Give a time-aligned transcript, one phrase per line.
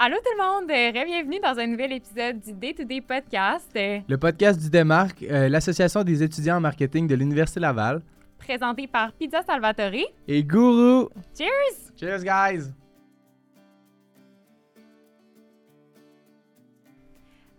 [0.00, 3.68] Allô tout le monde, euh, bienvenue dans un nouvel épisode du Day to Day podcast,
[3.74, 8.00] Le podcast du Démarque, euh, l'association des étudiants en marketing de l'Université Laval.
[8.38, 10.06] présenté par Pizza Salvatore.
[10.28, 11.08] Et Gourou!
[11.36, 11.90] Cheers!
[11.98, 12.72] Cheers, guys!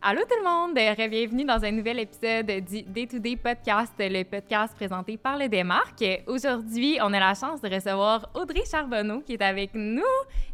[0.02, 4.24] Allô tout le monde, bienvenue dans un nouvel épisode du Day to Day podcast, le
[4.24, 6.24] podcast présenté par le Démarque.
[6.26, 10.02] Aujourd'hui, on a la chance de recevoir Audrey Charbonneau qui est avec nous,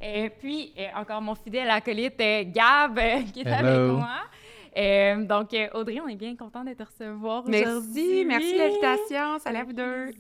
[0.01, 3.67] et puis euh, encore mon fidèle acolyte euh, Gab euh, qui est Hello.
[3.67, 4.17] avec moi.
[4.77, 8.25] Euh, donc, Audrey, on est bien content de te recevoir aujourd'hui.
[8.25, 9.39] Merci, merci de l'invitation.
[9.39, 10.11] Salut à vous deux.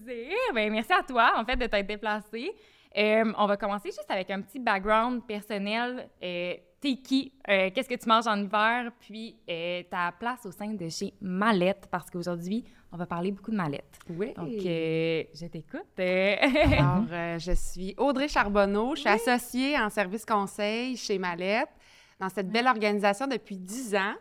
[0.53, 2.53] Ben, merci à toi, en fait, de t'être déplacé.
[2.97, 6.07] Euh, on va commencer juste avec un petit background personnel.
[6.23, 7.31] Euh, T'es qui?
[7.49, 8.91] Euh, Qu'est-ce que tu manges en hiver?
[8.99, 13.51] Puis euh, ta place au sein de chez Mallette, parce qu'aujourd'hui, on va parler beaucoup
[13.51, 13.99] de Mallette.
[14.09, 14.33] Oui.
[14.35, 15.81] Donc, euh, je t'écoute.
[15.97, 17.05] Alors,
[17.39, 18.95] je suis Audrey Charbonneau.
[18.95, 21.69] Je suis associée en service conseil chez Mallette,
[22.19, 24.15] dans cette belle organisation depuis 10 ans.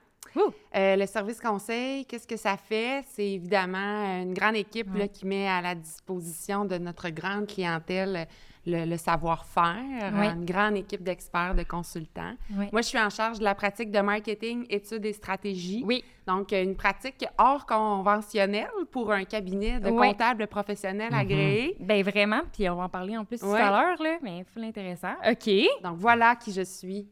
[0.75, 3.05] Euh, le service conseil, qu'est-ce que ça fait?
[3.09, 8.27] C'est évidemment une grande équipe là, qui met à la disposition de notre grande clientèle
[8.67, 10.29] le, le savoir-faire, Ouais.
[10.31, 12.33] une grande équipe d'experts, de consultants.
[12.57, 12.67] Oui.
[12.73, 15.83] Moi, je suis en charge de la pratique de marketing, études et stratégies.
[15.87, 16.03] Oui.
[16.27, 20.09] Donc, euh, une pratique hors conventionnelle pour un cabinet de Ouais.
[20.13, 21.19] comptables professionnels Mhm.
[21.19, 21.77] agréés.
[21.81, 24.65] Ben vraiment, puis on va en parler en plus tout à l'heure, là, mais full
[24.65, 25.15] intéressant.
[25.29, 25.51] OK.
[25.83, 27.07] Donc, voilà qui je suis.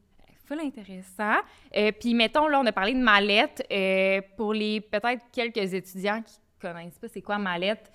[0.47, 1.41] Full intéressant.
[1.77, 3.65] Euh, puis mettons, là, on a parlé de mallette.
[3.73, 7.91] Euh, pour les peut-être quelques étudiants qui connaissent pas c'est quoi mallette,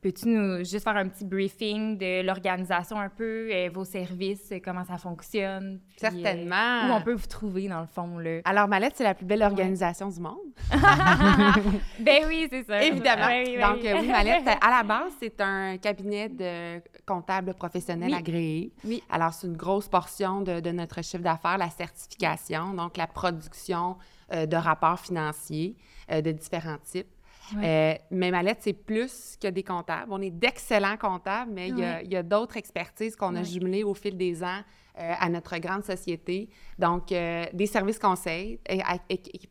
[0.00, 4.58] peux-tu nous juste faire un petit briefing de l'organisation un peu, euh, vos services, euh,
[4.64, 5.80] comment ça fonctionne?
[5.96, 6.88] puis, euh, Certainement.
[6.88, 8.40] où on peut vous trouver, dans le fond, là?
[8.44, 10.38] Alors, Mallette, c'est la plus belle organisation du monde.
[12.00, 12.82] ben oui, c'est ça.
[12.82, 13.26] Évidemment.
[13.26, 13.90] Donc, oui.
[14.00, 18.16] oui, Mallette, à la base, c'est un cabinet de comptables professionnels Oui.
[18.18, 18.72] agréés.
[18.84, 19.02] Oui.
[19.10, 23.96] Alors, c'est une grosse portion de, de notre chiffre d'affaires, la certification, donc la production
[24.32, 25.76] euh, de rapports financiers
[26.10, 27.06] de différents types.
[27.56, 27.96] Ouais.
[28.00, 30.06] Euh, mais Mallette, c'est plus que des comptables.
[30.12, 32.02] On est d'excellents comptables, mais il y a- Ouais.
[32.04, 34.60] il y a, d'autres expertises qu'on a jumelées au fil des ans
[34.98, 36.48] euh, à notre grande société.
[36.78, 38.58] Donc, euh, des services conseils,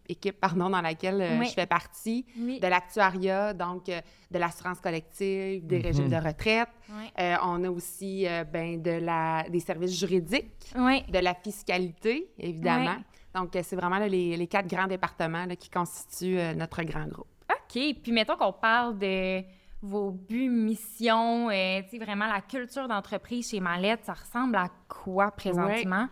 [0.07, 1.47] équipe, pardon, dans laquelle euh, Oui.
[1.47, 2.59] je fais partie, Oui.
[2.59, 3.99] de l'actuariat, donc euh,
[4.31, 5.83] de l'assurance collective, des Mhm.
[5.83, 6.69] régimes de retraite.
[6.89, 7.11] Ouais.
[7.23, 11.03] Euh, on a aussi euh, ben, de la, des services juridiques, Ouais.
[11.09, 12.91] de la fiscalité, évidemment.
[12.97, 13.03] Ouais.
[13.41, 17.07] Donc, c'est vraiment là, les, les quatre grands départements là, qui constituent euh, notre grand
[17.07, 17.27] groupe.
[17.69, 17.95] OK.
[18.01, 19.43] Puis mettons qu'on parle de
[19.81, 26.07] vos buts, missions, euh, vraiment la culture d'entreprise chez Mallette, ça ressemble à quoi présentement?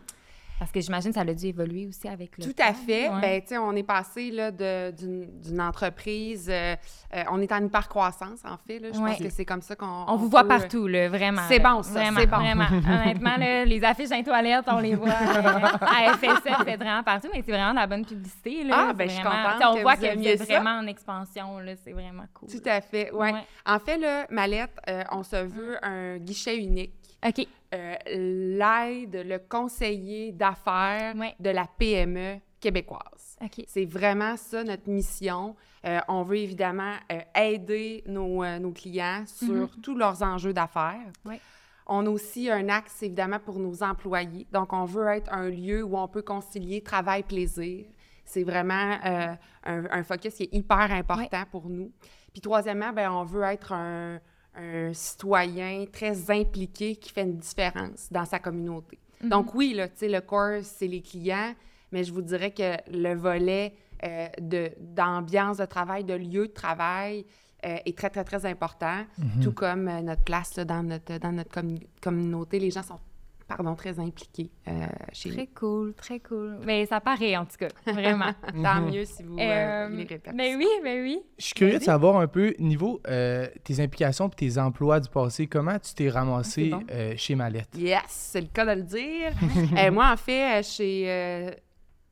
[0.59, 2.63] Parce que j'imagine que ça a dû évoluer aussi avec le Tout temps.
[2.67, 3.09] à fait.
[3.09, 3.21] Ouais.
[3.21, 6.75] Ben, tu sais, on est passé là, de- d'une d'une entreprise, euh,
[7.15, 8.79] euh, on est en hyper-croissance, en fait.
[8.79, 8.89] Là.
[8.93, 9.11] Je Ouais.
[9.11, 10.05] pense que c'est comme ça qu'on...
[10.07, 11.43] on vous voit peut, partout, là, vraiment.
[11.47, 11.73] C'est là.
[11.73, 12.37] bon, ça, Vraiment, c'est bon.
[12.37, 12.65] Vraiment.
[12.71, 17.03] Honnêtement, là, les affiches dans les toilettes, on les voit euh, à FSF, c'est vraiment
[17.03, 18.63] partout, mais c'est vraiment de la bonne publicité.
[18.63, 18.75] Là.
[18.77, 20.43] Ah, C'est ben, je suis sais, On que voit vous que ça.
[20.45, 22.49] vraiment en expansion, là, c'est vraiment cool.
[22.49, 23.33] Tout à fait, ouais.
[23.33, 23.43] Ouais.
[23.65, 26.93] En fait, là, Mallette, euh, on se veut un guichet unique.
[27.25, 27.47] OK.
[27.73, 31.35] Euh, L'aide, le conseiller d'affaires Ouais.
[31.39, 33.37] de la PME québécoise.
[33.41, 33.63] OK.
[33.67, 35.55] C'est vraiment ça notre mission.
[35.85, 41.11] Euh, on veut évidemment euh, aider nos, nos clients sur tous leurs enjeux d'affaires.
[41.25, 41.31] Mhm.
[41.31, 41.41] Ouais.
[41.89, 44.45] On a aussi un axe, évidemment, pour nos employés.
[44.51, 47.85] Donc, on veut être un lieu où on peut concilier travail-plaisir.
[48.25, 51.93] C'est vraiment un, un focus qui est hyper important pour nous.
[52.33, 54.19] Puis, troisièmement, ben, on veut être un,
[54.57, 58.97] un citoyen très impliqué qui fait une différence dans sa communauté.
[59.21, 59.29] Mhm.
[59.29, 61.53] Donc, oui, là, tu sais, le core, c'est les clients,
[61.91, 63.73] mais je vous dirais que le volet
[64.03, 67.25] euh, de- d'ambiance de, travail, de lieu de travail
[67.65, 69.43] euh, est très, très, très important, Mhm.
[69.43, 72.59] tout comme euh, notre place là, dans notre, dans notre commu- communauté.
[72.59, 72.99] Les gens sont,
[73.47, 76.57] pardon, très impliqués euh, chez Très cool, très cool.
[76.65, 78.31] Mais ça paraît, en tout cas, vraiment.
[78.63, 79.41] Tant mieux si vous euh,
[79.85, 81.19] Euh, voulez les ben oui, ben oui.
[81.37, 85.09] Je suis curieux de savoir un peu, niveau euh, tes implications et tes emplois du
[85.09, 86.85] passé, comment tu t'es ramassé Ah, bon.
[86.91, 87.69] euh, chez Mallette?
[87.77, 89.31] Yes, c'est le cas de le dire.
[89.77, 90.61] Euh, moi, en fait,
[91.07, 91.51] euh,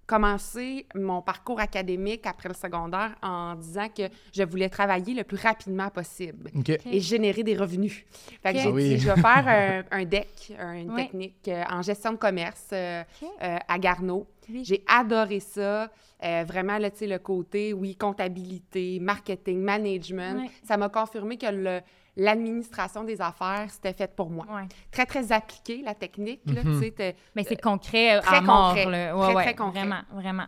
[0.07, 4.03] commencé mon parcours académique après le secondaire en disant que
[4.33, 6.51] je voulais travailler le plus rapidement possible
[6.85, 8.05] et générer des revenus.
[8.43, 8.63] Fait que Ok.
[8.63, 8.89] j'ai Ah oui.
[8.89, 9.47] dit, je vais faire
[9.91, 13.03] un, un DEC, un- une technique euh, en gestion de commerce euh,
[13.43, 14.27] euh, à Garneau.
[14.49, 14.63] Oui.
[14.63, 15.89] J'ai adoré ça.
[16.23, 20.49] Euh, vraiment, là, tu sais, le côté, oui, comptabilité, marketing, management.
[20.63, 21.81] Ça m'a confirmé que le-
[22.17, 24.45] l'administration des affaires, c'était fait pour moi.
[24.49, 24.67] Ouais.
[24.91, 26.41] Très, très appliqué, la technique.
[26.45, 28.85] là, tu sais, t'es- Mais c'est concret, très à mort, concret.
[28.85, 29.17] là.
[29.17, 29.79] Ouais, Très, ouais, très concret.
[29.81, 30.45] Vraiment, vraiment.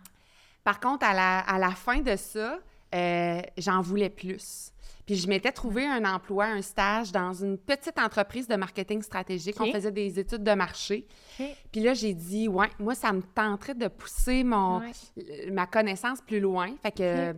[0.64, 2.60] Par contre, à la, à la fin de ça,
[2.96, 4.72] euh, j'en voulais plus.
[5.06, 9.60] Puis je m'étais trouvé un emploi, un stage dans une petite entreprise de marketing stratégique.
[9.62, 9.68] OK.
[9.70, 11.08] On faisait des études de marché.
[11.40, 11.46] OK.
[11.72, 14.92] Puis là, j'ai dit, ouais, moi, ça me tenterait de pousser mon, Ouais.
[15.18, 16.76] l- ma connaissance plus loin.
[16.84, 17.34] Fait que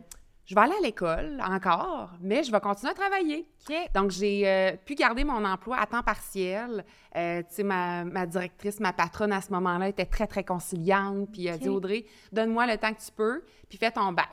[0.49, 3.47] je vais aller à l'école encore, mais je vais continuer à travailler.
[3.93, 6.83] Donc, j'ai euh, pu garder mon emploi à temps partiel.
[7.15, 11.29] Euh, tu sais, ma, ma directrice, ma patronne à ce moment-là était très, très conciliante.
[11.31, 11.61] Puis elle a OK.
[11.61, 14.29] dit, Audrey, donne-moi le temps que tu peux, puis fais ton bac.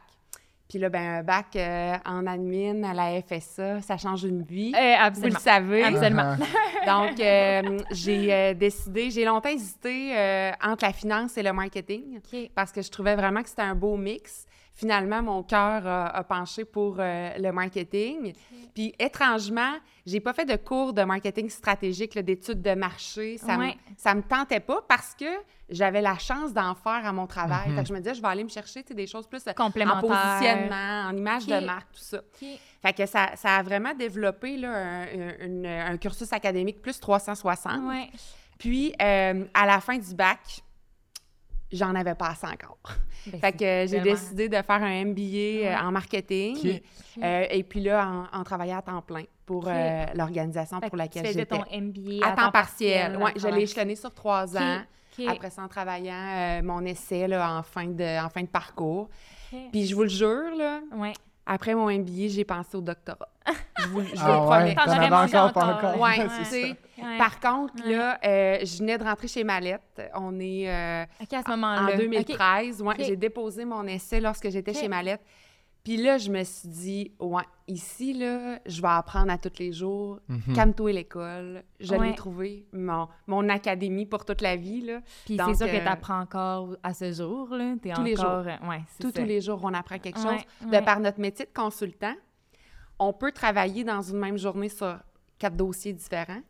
[0.68, 4.72] Puis là, ben un bac euh, en admin à la FSA, ça change une vie.
[4.74, 5.38] Euh, Vous absolument.
[5.38, 5.84] le savez.
[5.84, 6.36] Absolument.
[6.86, 12.20] Donc, euh, j'ai euh, décidé, j'ai longtemps hésité euh, entre la finance et le marketing
[12.54, 14.46] parce que je trouvais vraiment que c'était un beau mix.
[14.78, 18.34] Finalement, mon cœur a, a penché pour euh, le marketing.
[18.74, 19.72] Puis, étrangement,
[20.04, 23.38] j'ai pas fait de cours de marketing stratégique, d'études de marché.
[23.38, 23.68] Ça, Ouais.
[23.68, 25.24] me, ça me tentait pas parce que
[25.70, 27.74] j'avais la chance d'en faire à mon travail.
[27.74, 30.00] Fait que je me disais, je vais aller me chercher des choses plus euh, en
[30.00, 32.18] positionnement, en image de marque, tout ça.
[32.18, 32.46] OK.
[32.82, 37.00] Fait que ça, ça a vraiment développé là, un, un- une- un cursus académique plus
[37.00, 37.80] 360.
[37.88, 38.10] Ouais.
[38.58, 40.60] Puis, euh, à la fin du bac,
[41.72, 42.78] j'en avais pas assez encore.
[43.26, 45.76] Ben, Fait que j'ai décidé de faire un MBA euh, Ouais.
[45.82, 46.80] en marketing.
[47.22, 50.96] Euh, et puis là, en, en travaillant à temps plein pour euh, l'organisation pour que
[50.96, 51.56] laquelle tu faisais j'étais.
[51.56, 53.18] ton MBA À temps partiel.
[53.20, 54.80] Oui, je l'ai échelonné sur trois ans.
[55.28, 59.08] Après ça, en travaillant euh, mon essai là, en, fin de, en fin de parcours.
[59.72, 61.12] Puis je vous le jure, là, Ouais.
[61.46, 63.28] après mon MBA, j'ai pensé au doctorat.
[63.86, 64.74] Je vous, je vous Ah le ouais, promets.
[64.74, 66.00] T'en t'en aurais avais mangé encore, pas encore.
[66.00, 66.56] Ouais, ça.
[66.56, 67.18] Ouais.
[67.18, 67.92] Par contre, Ouais.
[67.96, 70.02] là, euh, je venais de rentrer chez Mallette.
[70.14, 71.92] On est euh, OK, à ce en moment-là.
[71.94, 71.98] OK.
[71.98, 72.82] 2013.
[72.82, 73.04] Ouais, Ok.
[73.06, 75.20] J'ai déposé mon essai lorsque j'étais chez Mallette.
[75.84, 79.70] Puis là, je me suis dit, ouais, ici, là, je vais apprendre à tous les
[79.72, 80.18] jours.
[80.28, 80.54] Mhm.
[80.56, 81.62] Calme-toi l'école.
[81.78, 82.08] Je Ouais.
[82.08, 84.98] l'ai trouvé, mon, mon académie pour toute la vie, là.
[85.26, 87.74] Puis c'est sûr que euh, tu apprends encore à ce jour, là.
[87.94, 89.20] Tous les euh, Ouais, Tous, ça.
[89.20, 90.44] tous les jours, on apprend quelque Ouais, chose.
[90.72, 90.80] ouais.
[90.80, 92.14] De par notre métier de consultant,
[92.98, 94.98] on peut travailler dans une même journée sur
[95.38, 96.40] quatre dossiers différents,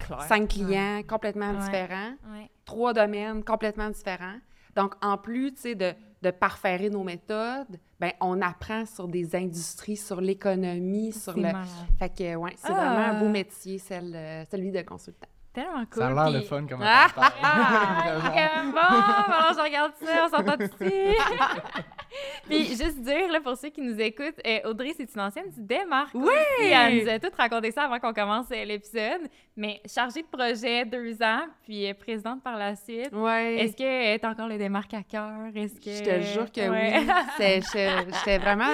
[0.00, 0.22] clair.
[0.22, 1.58] cinq clients complètement Ouais.
[1.58, 2.12] différents.
[2.32, 2.50] Ouais.
[2.64, 4.36] trois domaines complètement différents.
[4.76, 9.34] Donc, en plus, tu sais, de, de parfairer nos méthodes, ben on apprend sur des
[9.36, 11.42] industries, sur l'économie, sur C'est le...
[11.42, 11.66] malade.
[11.98, 12.74] Fait que, ouais, c'est Ah.
[12.74, 15.28] vraiment un beau métier, celle, euh, celui de consultant.
[15.54, 16.02] Tellement cool.
[16.02, 17.06] Ça a l'air le fun comme Ah!
[17.16, 18.32] Ah, Vraiment.
[18.34, 21.16] comme bon, alors je regarde ça, on s'entend ici.
[22.48, 25.62] Puis juste dire, là, pour ceux qui nous écoutent, euh, Audrey, c'est une ancienne du
[25.62, 26.14] Démarque.
[26.14, 26.22] Oui!
[26.58, 26.70] aussi.
[26.72, 29.22] Elle nous a tout raconté ça avant qu'on commence euh, l'épisode.
[29.56, 33.10] Mais chargée de projet deux ans, puis euh, présidente par la suite.
[33.12, 33.56] Ouais.
[33.56, 35.30] Est-ce que tu encore le Démarque à cœur?
[35.54, 35.90] Est-ce que...
[35.90, 36.98] Je te jure que Ouais.
[36.98, 37.62] oui.
[38.12, 38.64] J'étais vraiment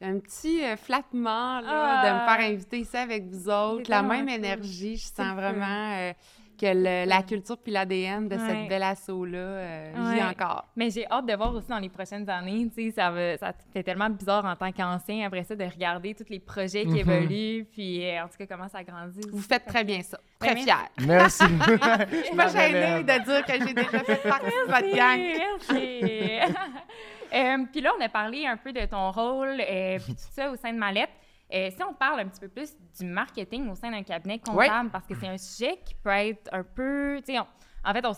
[0.00, 2.08] un petit euh, flattement là, Ah.
[2.08, 3.90] de me faire inviter ici avec vous autres.
[3.90, 4.34] La même cool.
[4.34, 4.96] énergie.
[4.96, 6.12] Je sens vraiment euh,
[6.60, 8.42] que le- la culture puis l'ADN de Ouais.
[8.48, 10.64] cette belle asso-là euh, vit encore.
[10.74, 13.52] Mais j'ai hâte de voir aussi dans les prochaines années, tu sais, ça, va- ça
[13.72, 16.96] fait tellement bizarre en tant qu'ancien, après ça, de regarder tous les projets qui Mhm.
[17.10, 19.20] évoluent, puis euh, en tout cas, comment ça grandit.
[19.32, 20.18] Vous faites très bien ça.
[20.40, 20.88] Très Ben, fière.
[21.06, 21.44] Merci.
[22.12, 25.20] Je suis pas gênée de dire que j'ai déjà fait partie de votre gang.
[25.20, 26.54] Merci.
[27.32, 30.50] Euh, puis là, on a parlé un peu de ton rôle, euh, puis tout ça
[30.50, 31.10] au sein de Mallette.
[31.52, 34.90] Euh, si on parle un petit peu plus du marketing au sein d'un cabinet comptable,
[34.90, 38.12] parce que c'est un sujet qui peut être un peu, on- en fait, on,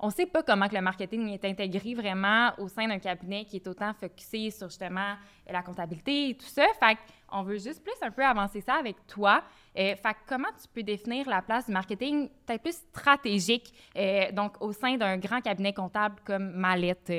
[0.00, 3.56] on sait pas comment que le marketing est intégré vraiment au sein d'un cabinet qui
[3.56, 5.14] est autant focusé sur justement
[5.48, 6.66] la comptabilité et tout ça.
[6.78, 6.98] Fait
[7.32, 9.42] on veut juste plus un peu avancer ça avec toi.
[9.78, 14.30] Euh, fait que comment tu peux définir la place du marketing peut-être plus stratégique, euh,
[14.32, 17.10] donc au sein d'un grand cabinet comptable comme Mallette?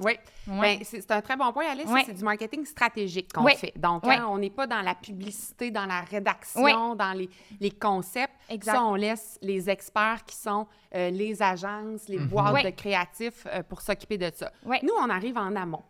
[0.00, 0.12] Oui.
[0.46, 0.76] Ouais.
[0.78, 1.86] Ben, c'est un très bon point, Alice.
[1.86, 2.02] Ouais.
[2.04, 3.54] C'est du marketing stratégique qu'on Ouais.
[3.56, 3.72] fait.
[3.76, 7.28] Donc, hein, on n'est pas dans la publicité, dans la rédaction, dans les,
[7.60, 8.34] les concepts.
[8.48, 8.72] Exact.
[8.74, 12.62] Ça, on laisse les experts qui sont euh, les agences, les boîtes Ouais.
[12.64, 14.50] de créatifs euh, pour s'occuper de ça.
[14.64, 15.82] Nous, on arrive en amont.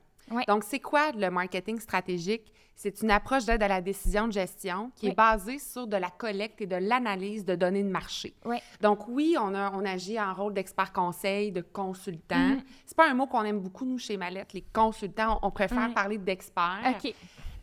[0.49, 2.53] Donc, c'est quoi le marketing stratégique?
[2.75, 6.11] C'est une approche d'aide à la décision de gestion qui est basée sur de la
[6.11, 8.35] collecte et de l'analyse de données de marché.
[8.83, 12.37] Donc, oui, on, a, on agit en rôle d'expert conseil, de consultant.
[12.37, 12.63] Mhm.
[12.85, 14.53] C'est pas un mot qu'on aime beaucoup, nous, chez Mallette.
[14.53, 15.95] Les consultants, on, on préfère Ouais.
[15.95, 16.81] parler d'experts.
[17.03, 17.15] OK.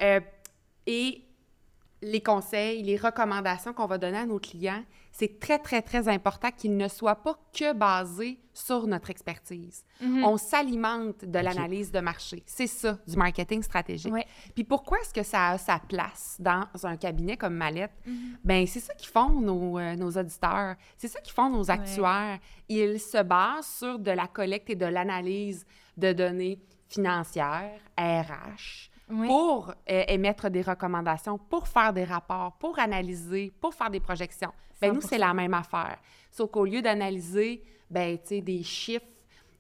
[0.02, 0.20] Euh,
[0.88, 1.22] et
[2.02, 6.50] les conseils, les recommandations qu'on va donner à nos clients, c'est très, très, très important
[6.52, 9.86] qu'ils ne soient pas que basés sur notre expertise.
[10.02, 10.24] Mhm.
[10.24, 12.42] On s'alimente de l'analyse de marché.
[12.48, 14.12] C'est ça, du marketing stratégique.
[14.12, 14.26] Ouais.
[14.56, 17.94] Puis pourquoi est-ce que ça a sa place dans un cabinet comme Mallette?
[18.08, 18.38] Mhm.
[18.44, 20.76] Ben c'est ça qu'ils font nos, euh, nos auditeurs.
[20.98, 22.40] C'est ça qu'ils font nos actuaires.
[22.68, 25.66] Ils se basent sur de la collecte et de l'analyse
[25.96, 28.90] de données financières, RH,
[29.28, 34.52] Pour euh, émettre des recommandations, pour faire des rapports, pour analyser, pour faire des projections.
[34.82, 35.08] Ben nous, 100%.
[35.08, 35.98] c'est la même affaire.
[36.32, 39.06] Sauf qu'au lieu d'analyser ben, des chiffres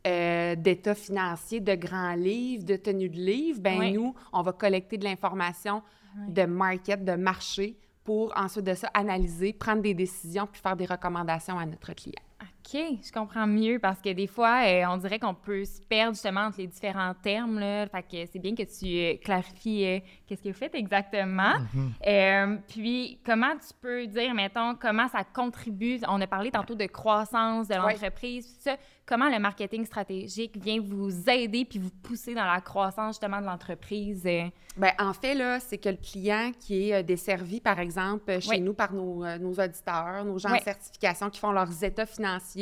[0.05, 4.97] euh, d'état financier, de grands livres, de tenue de livres, ben nous, on va collecter
[4.97, 5.81] de l'information
[6.27, 10.85] de market, de marché, pour ensuite de ça analyser, prendre des décisions puis faire des
[10.85, 12.21] recommandations à notre client.
[12.65, 16.13] OK, je comprends mieux parce que des fois, euh, on dirait qu'on peut se perdre
[16.13, 17.59] justement entre les différents termes.
[17.59, 17.87] Là.
[17.87, 21.53] Fait que c'est bien que tu euh, clarifies euh, qu'est-ce que vous faites exactement.
[21.73, 22.61] Mhm.
[22.67, 25.99] puis, comment tu peux dire, mettons, comment ça contribue?
[26.07, 28.77] On a parlé tantôt de croissance de l'entreprise, tout ça.
[29.05, 33.45] Comment le marketing stratégique vient vous aider puis vous pousser dans la croissance justement de
[33.45, 34.23] l'entreprise?
[34.23, 38.61] Bien, en fait, là, c'est que le client qui est desservi, par exemple, chez Oui.
[38.61, 40.59] nous par nos, nos auditeurs, nos gens Oui.
[40.59, 42.52] de certification qui font leurs états financiers,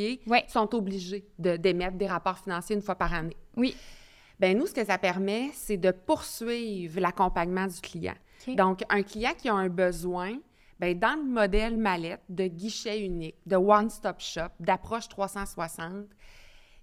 [0.48, 3.36] Sont obligés de- d'émettre des rapports financiers une fois par année.
[3.56, 3.76] Oui.
[4.40, 8.14] Bien, nous, ce que ça permet, c'est de poursuivre l'accompagnement du client.
[8.56, 10.38] Donc, un client qui a un besoin,
[10.80, 16.06] bien, dans le modèle mallette de guichet unique, de one-stop shop, d'approche 360,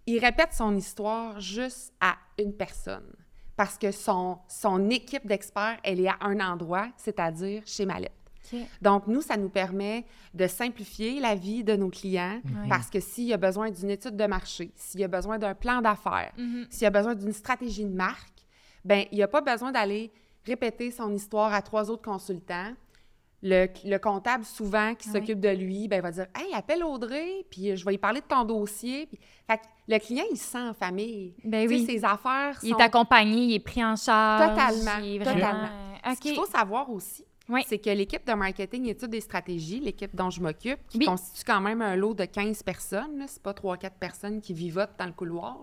[0.05, 3.13] il répète son histoire juste à une personne.
[3.57, 8.13] Parce que son, son équipe d'experts, elle est à un endroit, c'est-à-dire chez Mallette.
[8.82, 12.70] Donc, nous, ça nous permet de simplifier la vie de nos clients Ouais.
[12.70, 15.53] parce que s'il y a besoin d'une étude de marché, s'il y a besoin d'un
[15.56, 16.65] plan d'affaires, Mhm.
[16.70, 18.34] s'il y a besoin d'une stratégie de marque,
[18.86, 20.12] ben il n'y a pas besoin d'aller
[20.46, 22.74] répéter son histoire à trois autres consultants.
[23.41, 25.13] Le, le comptable, souvent, qui Oui.
[25.13, 28.25] s'occupe de lui, ben, va dire Hey, appelle Audrey, puis je vais lui parler de
[28.25, 29.06] ton dossier.
[29.06, 31.34] Puis, fait que le client, il se sent en famille.
[31.46, 31.86] Ben Tu sais, oui.
[31.86, 32.77] ses affaires Il sont.
[32.77, 34.50] est accompagné, il est pris en charge.
[34.50, 35.39] Totalement, il totalement.
[35.39, 36.46] vraiment- Ce qu'il OK.
[36.46, 37.63] faut savoir aussi, Oui.
[37.68, 41.06] c'est que l'équipe de marketing études des stratégies, l'équipe dont je m'occupe, qui Oui.
[41.06, 45.06] constitue quand même un lot de 15 personnes, c'est pas 3-4 personnes qui vivotent dans
[45.08, 45.58] le couloir,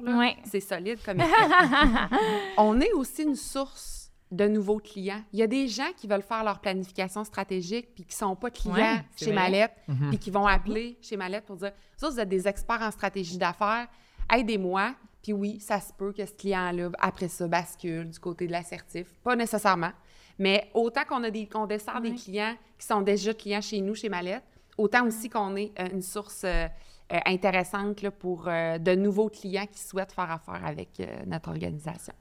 [0.45, 1.31] c'est solide comme équipe.
[2.59, 5.23] On est aussi une source de nouveaux clients.
[5.33, 8.51] Il y a des gens qui veulent faire leur planification stratégique puis qui sont pas
[8.51, 9.35] clients Ouais, chez vrai.
[9.35, 10.09] Mallette Mhm.
[10.11, 13.39] puis qui vont appeler chez Mallette pour dire ça vous êtes des experts en stratégie
[13.39, 13.87] d'affaires,
[14.35, 14.95] aidez-moi.
[15.23, 19.07] Puis oui, ça se peut que ce client-là après ça bascule du côté de l'assertif,
[19.25, 19.91] pas nécessairement,
[20.39, 23.95] mais autant qu'on a des qu'on dessert des clients qui sont déjà clients chez nous
[23.95, 24.45] chez Mallette,
[24.77, 26.67] autant aussi qu'on est euh, une source euh,
[27.13, 31.51] euh, intéressante là, pour euh, de nouveaux clients qui souhaitent faire affaire avec euh, notre
[31.51, 32.13] organisation.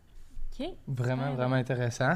[0.60, 0.68] OK.
[0.88, 2.14] Vraiment, Ouais, vraiment intéressant.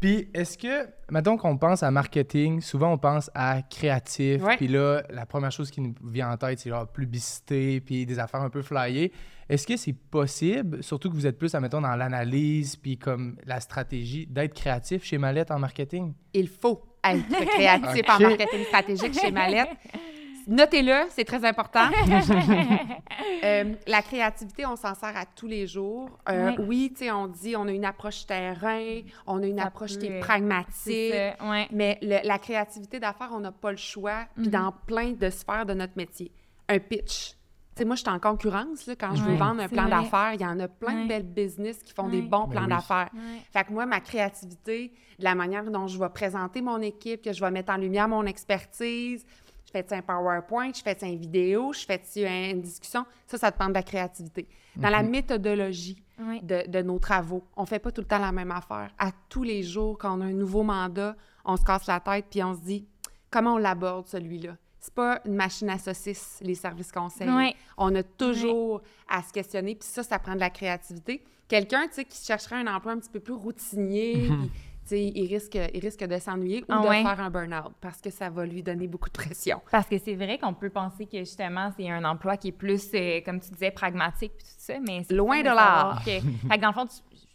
[0.00, 5.02] Puis, est-ce que, mettons qu'on pense à marketing, souvent on pense à créatif, puis là,
[5.10, 8.48] la première chose qui nous vient en tête, c'est genre publicité, puis des affaires un
[8.50, 9.12] peu flyées.
[9.48, 13.60] Est-ce que c'est possible, surtout que vous êtes plus, admettons, dans l'analyse, puis comme la
[13.60, 16.12] stratégie, d'être créatif chez Mallette en marketing?
[16.34, 19.68] Il faut être créatif en marketing stratégique chez Mallette.
[20.46, 21.88] Notez-le, c'est très important.
[23.44, 26.10] Euh, la créativité, on s'en sert à tous les jours.
[26.28, 26.52] Euh.
[26.58, 29.94] Oui, tu sais, on dit on a une approche terrain, on a une Ça approche
[29.94, 30.72] peut, qui est pragmatique.
[30.74, 31.68] C'est ça, ouais.
[31.70, 34.26] Mais le- la créativité d'affaires, on n'a pas le choix.
[34.34, 34.50] Puis Mhm.
[34.50, 36.32] dans plein de sphères de notre métier.
[36.68, 37.34] Un pitch.
[37.78, 39.90] Sais, moi, je suis en concurrence là, quand je veux vendre un plan vrai.
[40.02, 40.32] d'affaires.
[40.34, 41.02] Il y en a plein Ouais.
[41.04, 42.68] de belles business qui font des bons Ben plans oui.
[42.70, 43.08] d'affaires.
[43.14, 43.40] Ouais.
[43.52, 47.32] Fait que moi, ma créativité, de la manière dont je vais présenter mon équipe, que
[47.32, 49.24] je vais mettre en lumière mon expertise,
[49.66, 53.68] je fais un PowerPoint, je fais une vidéo, je fais une discussion, ça, ça dépend
[53.68, 54.48] de la créativité.
[54.76, 56.40] Dans la méthodologie Ouais.
[56.42, 58.90] de, de nos travaux, on fait pas tout le temps la même affaire.
[58.98, 62.26] À tous les jours, quand on a un nouveau mandat, on se casse la tête
[62.28, 62.88] puis on se dit
[63.30, 64.56] comment on l'aborde celui-là?
[64.88, 67.28] C'est pas une machine à saucisses, les services conseils.
[67.28, 67.54] Ouais.
[67.76, 71.22] On a toujours à se questionner, puis ça, ça prend de la créativité.
[71.46, 74.50] Quelqu'un, tu sais, qui chercherait un emploi un petit peu plus routinier, puis, tu
[74.86, 77.02] sais, il risque, il risque de s'ennuyer ou Ah de ouais.
[77.02, 79.60] faire un burn-out parce que ça va lui donner beaucoup de pression.
[79.70, 82.88] Parce que c'est vrai qu'on peut penser que justement, c'est un emploi qui est plus,
[82.94, 85.98] euh, comme tu disais, pragmatique puis tout ça, mais c'est Loin de là.
[86.02, 86.86] que- Fait que dans le fond,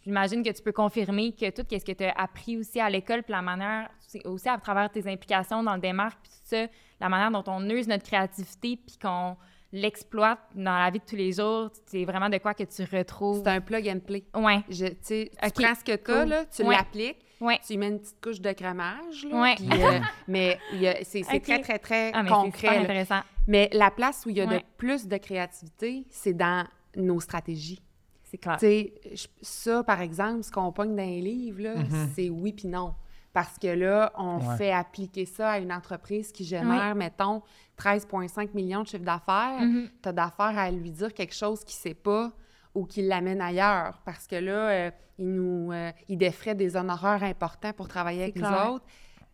[0.04, 3.22] j'imagine que tu peux confirmer que tout ce que tu as appris aussi à l'école,
[3.22, 3.88] puis la manière,
[4.24, 6.66] aussi à travers tes implications dans le démarche, puis tout ça,
[7.04, 9.36] la manière dont on use notre créativité, puis qu'on
[9.72, 13.42] l'exploite dans la vie de tous les jours, c'est vraiment de quoi que tu retrouves.
[13.44, 14.24] C'est un plug and play.
[14.34, 16.28] Ouais, Je, tu sais, tu Ok, prends ce que tu as, cool.
[16.28, 16.76] là, tu Ouais.
[16.76, 17.58] l'appliques, ouais.
[17.66, 19.54] tu y mets une petite couche de crémage, là, Ouais.
[19.60, 20.58] euh, mais
[21.02, 21.42] c'est c'est Ok.
[21.42, 22.78] très, très, très Ah, mais super concret.
[22.78, 23.20] intéressant.
[23.48, 24.64] Mais la place où il y a de Ouais.
[24.78, 26.64] plus de créativité, c'est dans
[26.96, 27.82] nos stratégies.
[28.22, 28.56] C'est clair.
[28.58, 32.08] Tu sais, je- ça, par exemple, ce qu'on pogne dans les livres, là, Mhm.
[32.14, 32.94] c'est oui puis non.
[33.34, 34.56] Parce que là, on Ouais.
[34.56, 37.42] fait appliquer ça à une entreprise qui génère, mettons,
[37.76, 39.60] 13,5 millions de chiffre d'affaires.
[39.60, 39.88] Mhm.
[40.02, 42.30] Tu as d'affaires à lui dire quelque chose qu'il ne sait pas
[42.74, 44.00] ou qu'il l'amène ailleurs.
[44.06, 48.36] Parce que là, euh, il nous euh, il défrait des honoraires importants pour travailler avec
[48.36, 48.70] nous clair.
[48.72, 48.84] autres.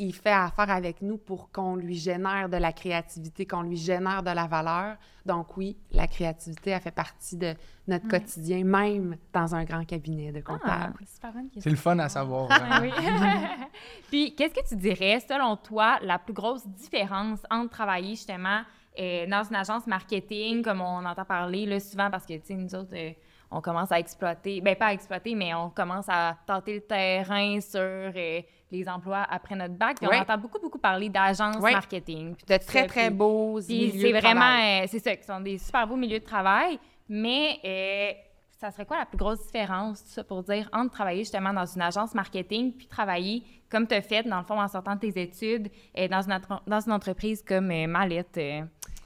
[0.02, 4.22] Il fait affaire avec nous pour qu'on lui génère de la créativité, qu'on lui génère
[4.22, 4.96] de la valeur.
[5.26, 7.52] Donc oui, la créativité, elle fait partie de
[7.86, 10.98] notre quotidien, même dans un grand cabinet de Ah, comptable.
[10.98, 11.60] question.
[11.60, 12.48] C'est le fun à savoir.
[12.50, 12.80] Ah vraiment.
[12.80, 12.90] oui.
[14.08, 18.62] Puis, qu'est-ce que tu dirais, selon toi, la plus grosse différence entre travailler justement
[18.98, 22.54] euh, dans une agence marketing, comme on entend parler là, souvent, parce que, tu sais,
[22.54, 23.12] nous autres, euh,
[23.50, 27.60] on commence à exploiter, ben pas à exploiter, mais on commence à tenter le terrain
[27.60, 28.40] sur euh,
[28.70, 29.96] les emplois après notre bac.
[29.98, 30.16] Puis Oui.
[30.18, 31.72] on entend beaucoup, beaucoup parler d'agences Oui.
[31.72, 32.34] marketing.
[32.34, 34.80] puis De très, ça, très puis- beaux puis milieux c'est de vraiment, travail.
[34.82, 36.78] euh, c'est ça, qui sont des super beaux milieux de travail.
[37.08, 38.12] Mais euh,
[38.60, 41.66] ça serait quoi la plus grosse différence, tout ça pour dire, entre travailler justement dans
[41.66, 45.00] une agence marketing puis travailler comme tu as fait, dans le fond, en sortant de
[45.00, 48.34] tes études, euh, dans, une dans une entreprise comme Mallette?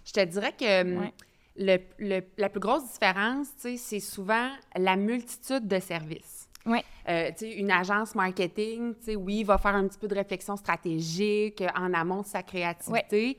[0.06, 1.12] Je te dirais que hum, Ouais.
[1.56, 6.43] le, le- la plus grosse différence, c'est souvent la multitude de services.
[6.66, 6.85] Ouais.
[7.09, 10.14] Euh, tu sais, une agence marketing, tu sais, oui, va faire un petit peu de
[10.14, 13.38] réflexion stratégique euh, en amont de sa créativité,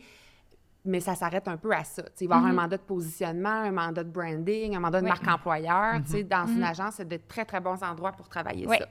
[0.83, 2.03] mais ça s'arrête un peu à ça.
[2.21, 5.07] Il va y avoir un mandat de positionnement, un mandat de branding, un mandat de
[5.07, 5.95] marque employeur.
[6.05, 8.85] Tu sais, dans une agence, c'est de très, très bons endroits pour travailler ça.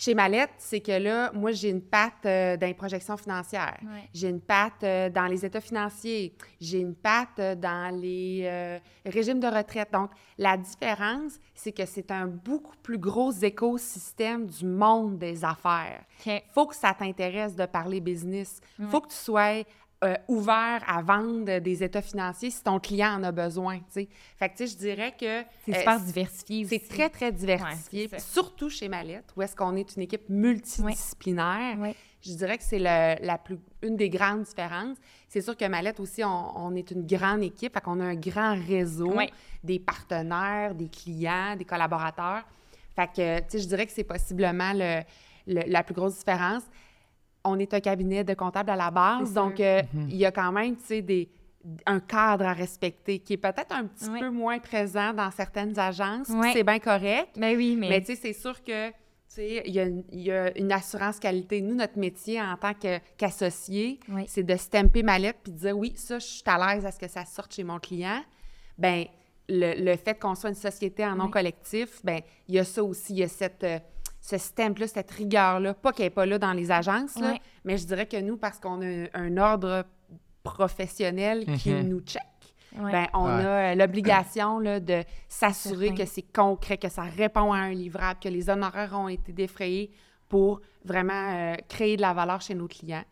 [0.00, 3.76] Chez Mallette, c'est que là, moi, j'ai une patte euh, dans les projections financières.
[3.82, 4.08] Ouais.
[4.14, 6.34] J'ai une patte euh, dans les états financiers.
[6.58, 9.92] J'ai une patte euh, dans les régimes de retraite.
[9.92, 16.02] Donc, la différence, c'est que c'est un beaucoup plus gros écosystème du monde des affaires.
[16.26, 16.44] OK.
[16.54, 18.62] faut que ça t'intéresse de parler business.
[18.88, 19.64] faut que tu sois
[20.02, 23.78] euh, ouvert à vendre des états financiers si ton client en a besoin.
[23.78, 24.08] tu sais.
[24.38, 28.08] Fait que, tu sais, je dirais que C'est euh, super diversifié c'est très, très diversifié.
[28.10, 30.28] Ouais, surtout chez Mallette, où est-ce qu'on est une équipe
[30.90, 31.78] multidisciplinaire.
[31.78, 31.94] Ouais.
[32.22, 34.96] Je dirais que c'est le- la plus, une des grandes différences.
[35.28, 38.14] C'est sûr que Mallette aussi, on, on est une grande équipe, fait qu'on a un
[38.14, 39.14] grand réseau,
[39.64, 42.44] des partenaires, des clients, des collaborateurs.
[42.96, 45.02] Fait que, tu sais, je dirais que c'est possiblement le-
[45.46, 46.62] le- la plus grosse différence.
[47.44, 50.52] On est un cabinet de comptables à la base, donc euh, il y a quand
[50.52, 51.28] même, tu sais, des
[51.84, 56.28] un cadre à respecter qui est peut-être un petit peu moins présent dans certaines agences.
[56.54, 57.28] C'est bien correct.
[57.36, 58.94] Ben oui, mais, Mais tu sais, c'est sûr que, tu
[59.28, 61.60] sais, il y, a une- il y a une assurance qualité.
[61.60, 64.24] Nous, notre métier en tant que- qu'associé, Oui.
[64.26, 66.92] c'est de stamper ma lettre puis de dire oui, ça, je suis à l'aise à
[66.92, 68.22] ce que ça sorte chez mon client.
[68.78, 69.04] Ben
[69.50, 71.30] le, le fait qu'on soit une société en nom Oui.
[71.30, 73.78] collectif, ben il y a ça aussi, il y a cette, euh,
[74.20, 77.34] ce stamp-là, cette rigueur-là, pas qu'elle n'est pas là dans les agences, là,
[77.64, 79.84] mais je dirais que nous, parce qu'on a un ordre
[80.42, 81.88] professionnel qui Mhm.
[81.88, 82.22] nous check,
[82.78, 82.92] ouais.
[82.92, 83.44] ben, on Ouais.
[83.44, 88.18] a euh, l'obligation là, de s'assurer que c'est concret, que ça répond à un livrable,
[88.20, 89.90] que les honoraires ont été défrayés
[90.28, 93.04] pour vraiment euh, créer de la valeur chez nos clients.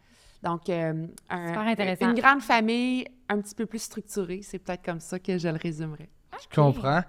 [0.42, 5.18] Donc, euh, un- une grande famille un petit peu plus structurée, c'est peut-être comme ça
[5.18, 6.08] que je le résumerais.
[6.40, 7.02] Je comprends.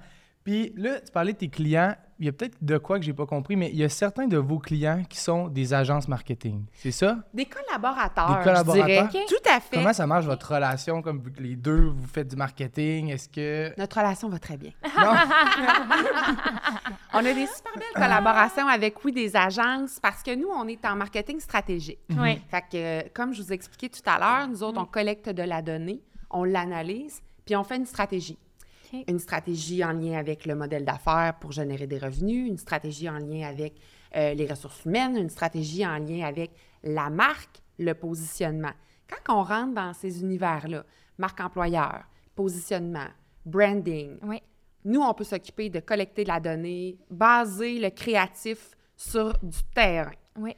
[0.49, 1.93] Puis là, tu parlais de tes clients.
[2.17, 4.25] Il y a peut-être de quoi que j'ai pas compris, mais il y a certains
[4.25, 6.65] de vos clients qui sont des agences marketing.
[6.73, 7.19] C'est ça?
[7.35, 9.05] Des collaborateurs, Des collaborateurs?
[9.05, 9.25] je dirais.
[9.27, 9.77] Tout à fait.
[9.77, 11.03] Comment ça marche votre relation?
[11.03, 13.71] Comme les deux, vous faites du marketing, est-ce que.
[13.77, 14.71] Notre relation va très bien.
[14.99, 15.13] Non?
[17.13, 20.83] On a des super belles collaborations avec, oui, des agences, parce que nous, on est
[20.85, 21.99] en marketing stratégique.
[22.17, 22.41] Ouais.
[22.49, 25.43] Fait que, comme je vous ai expliqué tout à l'heure, nous autres, on collecte de
[25.43, 28.37] la donnée, on l'analyse, puis on fait une stratégie.
[29.07, 33.17] Une stratégie en lien avec le modèle d'affaires pour générer des revenus, une stratégie en
[33.17, 33.75] lien avec
[34.15, 36.51] euh, les ressources humaines, une stratégie en lien avec
[36.83, 38.73] la marque, le positionnement.
[39.07, 40.83] Quand on rentre dans ces univers-là,
[41.17, 42.03] marque employeur,
[42.35, 43.07] positionnement,
[43.45, 44.17] branding,
[44.85, 50.11] nous, on peut s'occuper de collecter de la donnée, baser le créatif sur du terrain.
[50.37, 50.57] Ouais.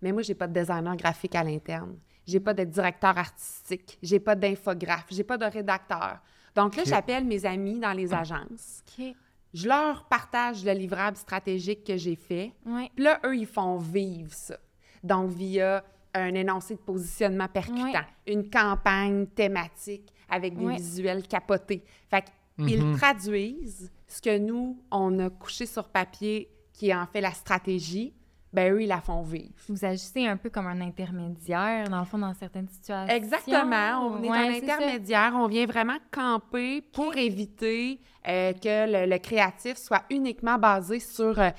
[0.00, 1.98] Mais moi, j'ai pas de designer graphique à l'interne.
[2.26, 3.98] J'ai pas de directeur artistique.
[4.02, 5.06] J'ai pas d'infographe.
[5.10, 6.18] J'ai pas de rédacteur.
[6.54, 8.82] Donc là, j'appelle mes amis dans les agences.
[8.98, 9.14] OK.
[9.54, 12.52] Je leur partage le livrable stratégique que j'ai fait.
[12.64, 12.90] Ouais.
[12.94, 14.56] Puis là, eux, ils font vivre ça.
[15.04, 15.84] Donc, via
[16.14, 21.84] un énoncé de positionnement percutant, une campagne thématique avec des visuels capotés.
[22.08, 22.24] Fait
[22.58, 22.96] qu'ils Mhm.
[22.96, 28.14] traduisent ce que nous, on a couché sur papier, qui est en fait la stratégie.
[28.52, 29.54] Ben eux, ils la font vivre.
[29.68, 33.14] Vous agissez un peu comme un intermédiaire, dans le fond, dans certaines situations.
[33.14, 34.08] Exactement.
[34.10, 34.74] On est Ouais, un ça.
[34.74, 35.32] intermédiaire.
[35.34, 41.38] On vient vraiment camper pour éviter euh, que le, le créatif soit uniquement basé sur
[41.38, 41.50] euh,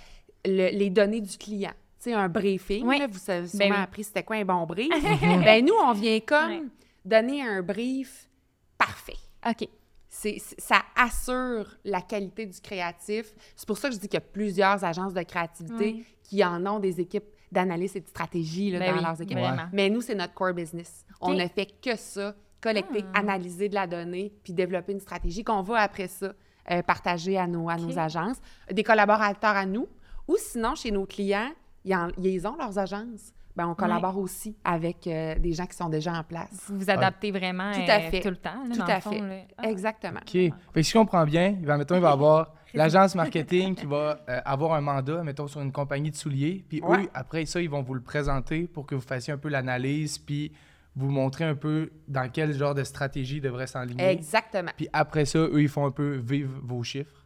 [0.46, 1.74] le- les données du client.
[2.00, 2.86] Tu sais, un briefing.
[2.86, 3.00] Oui.
[3.00, 3.82] là, vous avez Ben sûrement oui.
[3.82, 4.90] appris c'était quoi un bon brief.
[5.22, 6.64] ben nous, on vient comme Ouais.
[7.06, 8.30] donner un brief
[8.78, 9.18] parfait.
[9.50, 9.68] OK.
[10.10, 13.34] C'est- ça assure la qualité du créatif.
[13.56, 16.06] C'est pour ça que je dis qu'il y a plusieurs agences de créativité Oui.
[16.34, 19.38] Qui en ont des équipes d'analyse et de stratégie là, Ben dans oui, leurs équipes.
[19.38, 19.65] vraiment.
[19.72, 21.06] Mais nous, c'est notre core business.
[21.22, 23.19] On ne fait que ça, collecter, Ah.
[23.19, 26.34] analyser de la donnée, puis développer une stratégie qu'on va après ça
[26.72, 28.38] euh, partager à nos, à agences.
[28.72, 29.88] Des collaborateurs à nous,
[30.28, 31.52] ou sinon, chez nos clients,
[31.86, 33.32] ils, en- ils ont leurs agences.
[33.56, 36.65] Ben, on collabore aussi avec euh, des gens qui sont déjà en place.
[36.69, 38.22] Vous vous adaptez vraiment Tout à euh, fait.
[38.22, 39.19] tout le temps, là, Tout à fond, fait.
[39.19, 39.36] là.
[39.60, 39.69] Ah.
[39.69, 40.22] Exactement.
[40.22, 40.32] OK.
[40.32, 43.86] Fait que si je comprends bien, il va, mettons, il va avoir l'agence marketing qui
[43.86, 46.64] va euh, avoir un mandat, mettons, sur une compagnie de souliers.
[46.68, 47.04] Puis Ouais.
[47.04, 50.18] eux, après ça, ils vont vous le présenter pour que vous fassiez un peu l'analyse,
[50.18, 50.52] puis
[50.96, 54.10] vous montrer un peu dans quel genre de stratégie devrait s'enligner.
[54.10, 54.72] Exactement.
[54.78, 57.26] Puis après ça, eux, ils font un peu vivre vos chiffres.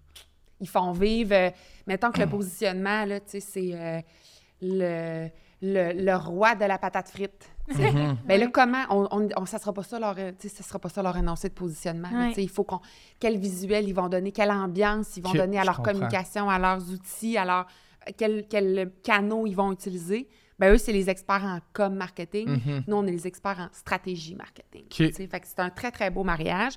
[0.60, 1.50] Ils font vivre, euh,
[1.86, 4.02] mettons que le positionnement, là, tu sais, c'est euh,
[4.62, 5.28] le,
[5.62, 7.50] le, le roi de la patate frite.
[7.70, 7.92] Tu sais.
[8.26, 11.02] Ben là, comment, on, on, on- ça sera pas ça leur, ça sera pas ça
[11.04, 12.10] leur énoncé de positionnement.
[12.12, 12.34] Ouais.
[12.38, 12.80] Il faut qu'on,
[13.20, 15.92] quel visuel ils vont donner, quelle ambiance ils vont donner à leur comprends.
[15.94, 17.68] communication, à leurs outils, à leur,
[18.18, 20.28] quel, quel canaux ils vont utiliser.
[20.60, 22.50] Ben eux, c'est les experts en com marketing.
[22.50, 22.84] Mhm.
[22.88, 24.86] Nous, on est les experts en stratégie marketing.
[24.92, 26.74] Fait que c'est un très, très beau mariage.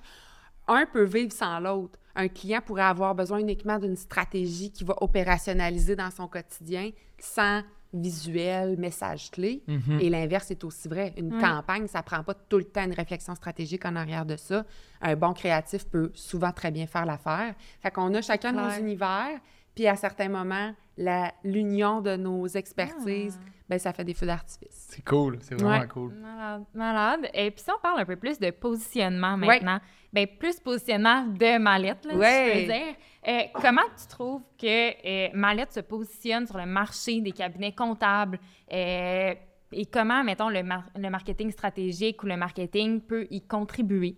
[0.68, 1.98] Un peut vivre sans l'autre.
[2.14, 7.62] Un client pourrait avoir besoin uniquement d'une stratégie qui va opérationnaliser dans son quotidien sans
[7.92, 9.62] visuel, message clé.
[9.66, 9.98] Mhm.
[10.00, 11.12] Et l'inverse est aussi vrai.
[11.16, 14.64] Une campagne, ça prend pas tout le temps une réflexion stratégique en arrière de ça.
[15.00, 17.55] Un bon créatif peut souvent très bien faire l'affaire.
[17.83, 19.40] Fait qu'on a chacun nos univers,
[19.74, 23.46] puis à certains moments, la- l'union de nos expertises, Ah.
[23.70, 24.88] Ben ça fait des feux d'artifice.
[24.90, 25.87] C'est cool, c'est vraiment Ouais.
[25.88, 26.12] cool.
[26.14, 27.30] Malade, malade.
[27.33, 29.46] Et puis si on parle un peu plus de positionnement Ouais.
[29.46, 29.78] maintenant,
[30.12, 32.50] ben plus positionnement de Mallette, là, si Ouais.
[32.54, 32.94] je peux dire.
[33.28, 34.66] Euh, comment tu trouves que
[35.06, 38.38] euh, Mallette se positionne sur le marché des cabinets comptables
[38.72, 39.35] euh,
[39.72, 44.16] et comment, mettons, le, mar- le marketing stratégique ou le marketing peut y contribuer?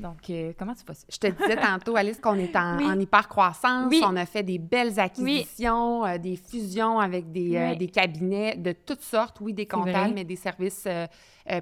[0.00, 1.06] Donc, euh, comment tu vois ça?
[1.10, 2.84] Je te disais tantôt, Alice, qu'on est en, Oui.
[2.86, 3.86] en hyper-croissance.
[3.90, 4.02] Oui.
[4.04, 8.72] On a fait des belles acquisitions, euh, des fusions avec des, euh, des cabinets de
[8.72, 9.38] toutes sortes.
[9.40, 10.88] Oui, des comptables, mais des services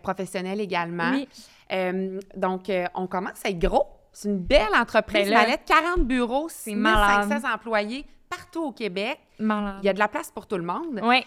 [0.02, 1.10] professionnels également.
[1.12, 1.28] Oui.
[2.36, 3.86] Donc, on commence à être gros.
[4.12, 5.28] C'est une belle entreprise.
[5.28, 7.42] Là, Mallette, 40 bureaux, c'est 6500 malade.
[7.54, 9.18] employés partout au Québec.
[9.38, 9.76] Malade.
[9.82, 11.00] Il y a de la place pour tout le monde.
[11.02, 11.24] Oui.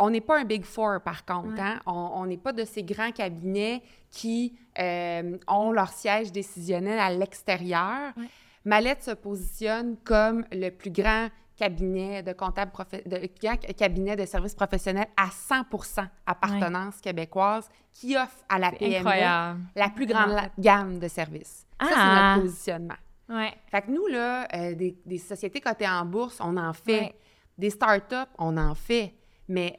[0.00, 1.54] On n'est pas un Big Four, par contre.
[1.54, 1.60] Ouais.
[1.60, 1.80] hein.
[1.86, 8.12] On n'est pas de ces grands cabinets qui euh, ont leur siège décisionnel à l'extérieur.
[8.16, 8.24] Ouais.
[8.64, 14.24] Mallette se positionne comme le plus grand cabinet de comptable profe- de, grand cabinet de
[14.24, 19.60] services professionnels à 100% appartenance québécoise qui offre à la PME incroyable.
[19.76, 21.66] la plus grande gamme de services.
[21.80, 22.32] Ça, c'est Ah.
[22.36, 22.94] notre positionnement.
[23.28, 23.52] Ouais.
[23.70, 27.00] Fait que nous, là, euh, des, des sociétés cotées en bourse, on en fait.
[27.00, 27.14] Ouais.
[27.58, 29.14] Des startups, on en fait.
[29.48, 29.76] Mais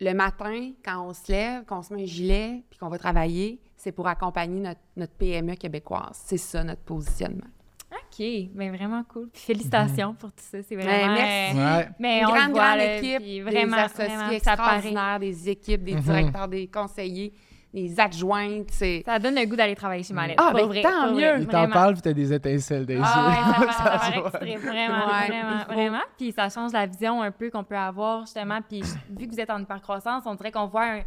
[0.00, 3.60] le matin, quand on se lève, qu'on se met un gilet, puis qu'on va travailler,
[3.76, 6.18] c'est pour accompagner notre, notre PME québécoise.
[6.24, 7.46] C'est ça, notre positionnement.
[7.92, 8.24] OK.
[8.54, 9.28] Ben vraiment cool.
[9.32, 10.62] Puis félicitations pour tout ça.
[10.62, 10.90] C'est vraiment...
[11.14, 11.58] Ben, merci.
[11.58, 11.88] euh, Ouais.
[11.98, 15.48] Mais Une on grande, voit, grande là, équipe, puis des vraiment, associés vraiment, extraordinaires, des
[15.48, 16.00] équipes, des Mhm.
[16.00, 17.32] directeurs, des conseillers,
[17.72, 18.68] des adjointes.
[18.70, 19.02] C'est...
[19.06, 20.38] Ça donne le goût d'aller travailler chez Mallette.
[20.40, 21.20] Ah, ben, vrai, tant mieux.
[21.20, 23.60] vrai, Il t'en parle, puis t'as des étincelles des Ah, yeux.
[23.60, 26.02] ouais, ça, Ça paraît vraiment, Ouais, vraiment, vraiment.
[26.18, 28.60] Puis ça change la vision un peu qu'on peut avoir, justement.
[28.68, 31.00] Puis vu que vous êtes en hypercroissance, on dirait qu'on voit un,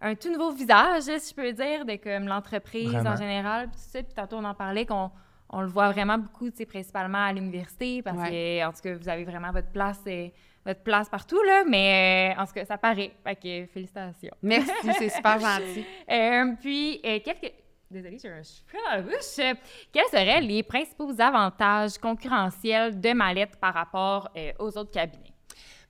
[0.00, 3.10] un tout nouveau visage, si je peux dire, de comme l'entreprise Vraiment.
[3.10, 3.68] en général.
[3.68, 4.02] Puis tout ça.
[4.02, 5.10] Puis tantôt, on en parlait qu'on
[5.52, 8.94] on le voit vraiment beaucoup, tu sais, principalement à l'université, parce que, en tout cas,
[8.94, 10.28] vous avez vraiment votre place, euh,
[10.64, 11.64] votre place partout, là.
[11.66, 13.12] Mais euh, en tout cas, ça paraît.
[13.24, 14.34] Fait que félicitations.
[14.42, 15.84] Merci, c'est super gentil.
[16.10, 17.52] Euh, puis, euh, quelques...
[17.90, 19.58] Désolée, j'ai un cheveu dans la bouche.
[19.92, 25.32] Quels seraient les principaux avantages concurrentiels de Mallette par rapport euh, aux autres cabinets?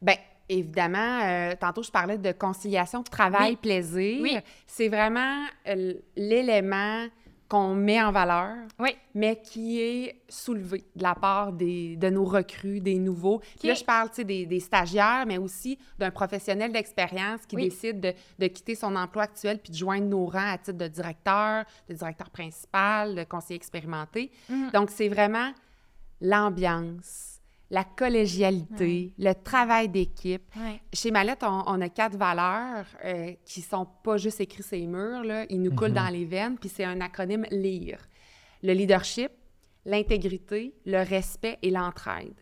[0.01, 0.17] Bien,
[0.49, 4.23] évidemment, euh, tantôt, je parlais de conciliation travail-plaisir.
[4.23, 4.39] Oui.
[4.67, 7.07] C'est vraiment euh, l'élément
[7.51, 8.97] qu'on met en valeur, Oui.
[9.13, 13.41] mais qui est soulevé de la part des, de nos recrues, des nouveaux.
[13.59, 17.65] Puis là, je parle des, des stagiaires, mais aussi d'un professionnel d'expérience qui Oui.
[17.65, 20.87] décide de, de quitter son emploi actuel puis de joindre nos rangs à titre de
[20.87, 24.31] directeur, de directeur principal, de conseiller expérimenté.
[24.49, 24.71] Mhm.
[24.73, 25.51] Donc, c'est vraiment
[26.21, 27.40] l'ambiance,
[27.71, 30.43] la collégialité, le travail d'équipe.
[30.57, 30.81] Ouais.
[30.93, 34.87] Chez Mallette, on, on a quatre valeurs euh, qui sont pas juste écrites sur les
[34.87, 35.47] murs, là.
[35.49, 38.01] ils nous coulent dans les veines, puis c'est un acronyme LIRE.
[38.63, 39.31] Le leadership,
[39.85, 42.35] l'intégrité, le respect et l'entraide.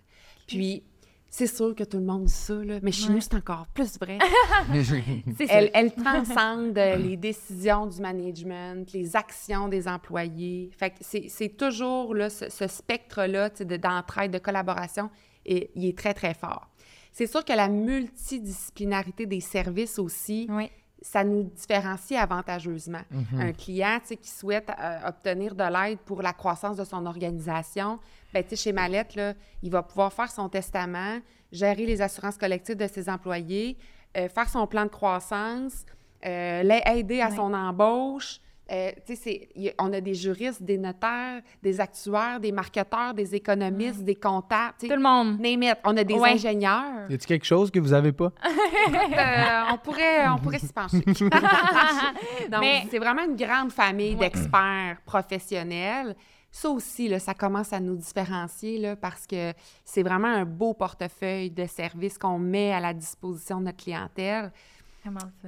[0.46, 0.82] Puis,
[1.30, 3.14] c'est sûr que tout le monde dit ça, là, mais chez Ouais.
[3.14, 4.18] nous, c'est encore plus vrai.
[5.48, 10.70] Elle, elle transcende euh, les décisions du management, les actions des employés.
[10.76, 15.10] Fait que c'est c'est toujours là, ce, ce spectre-là d'entraide, de collaboration,
[15.44, 16.68] et, il est très, très fort.
[17.12, 20.70] C'est sûr que la multidisciplinarité des services aussi, Oui.
[21.02, 23.02] Ça nous différencie avantageusement.
[23.10, 23.40] Mhm.
[23.40, 27.98] Un client qui souhaite euh, obtenir de l'aide pour la croissance de son organisation,
[28.32, 31.18] ben, tu sais, chez Mallette, là, il va pouvoir faire son testament,
[31.52, 33.76] gérer les assurances collectives de ses employés,
[34.16, 35.84] euh, faire son plan de croissance,
[36.26, 38.40] euh, l'aider à son embauche.
[38.70, 44.14] Euh, a- on a des juristes, des notaires, des actuaires, des marketeurs, des économistes, des
[44.14, 44.74] comptables.
[44.78, 45.40] Tout le monde.
[45.40, 45.76] name it.
[45.84, 46.32] On a des Ouais.
[46.32, 47.08] ingénieurs.
[47.08, 48.30] Y a-tu quelque chose que vous avez pas?
[48.88, 51.00] Euh, on pourrait, on pourrait s'y pencher.
[52.50, 54.28] Donc, Mais- c'est vraiment une grande famille Ouais.
[54.30, 56.14] d'experts professionnels.
[56.50, 59.52] Ça aussi, là, ça commence à nous différencier là, parce que
[59.84, 64.50] c'est vraiment un beau portefeuille de services qu'on met à la disposition de notre clientèle,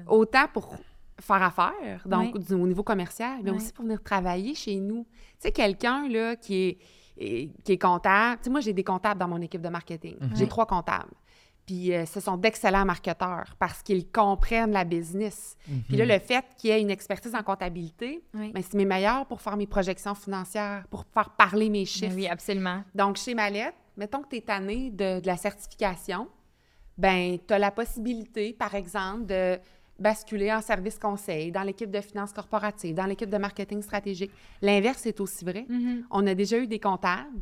[0.06, 0.74] autant pour
[1.20, 5.04] faire affaire, donc au niveau commercial, mais aussi pour venir travailler chez nous.
[5.04, 6.78] Tu sais, quelqu'un là, qui est
[7.22, 8.38] et- qui est comptable.
[8.38, 10.16] Tu sais, moi, j'ai des comptables dans mon équipe de marketing.
[10.34, 11.12] J'ai trois comptables.
[11.66, 15.56] Puis euh, ce sont d'excellents marketeurs parce qu'ils comprennent la business.
[15.88, 18.50] Puis là, le fait qu'il y ait une expertise en comptabilité, Oui.
[18.52, 22.14] ben, c'est mes meilleurs pour faire mes projections financières, pour faire parler mes Ben chiffres.
[22.16, 22.82] oui, absolument.
[22.94, 26.26] Donc, chez Mallette, mettons que tu es tanné de, de la certification,
[26.96, 29.58] ben tu as la possibilité, par exemple, de
[30.00, 34.30] basculer en service conseil dans l'équipe de finances corporatives, dans l'équipe de marketing stratégique.
[34.62, 35.66] L'inverse est aussi vrai.
[35.68, 36.04] Mhm.
[36.10, 37.40] On a déjà eu des comptables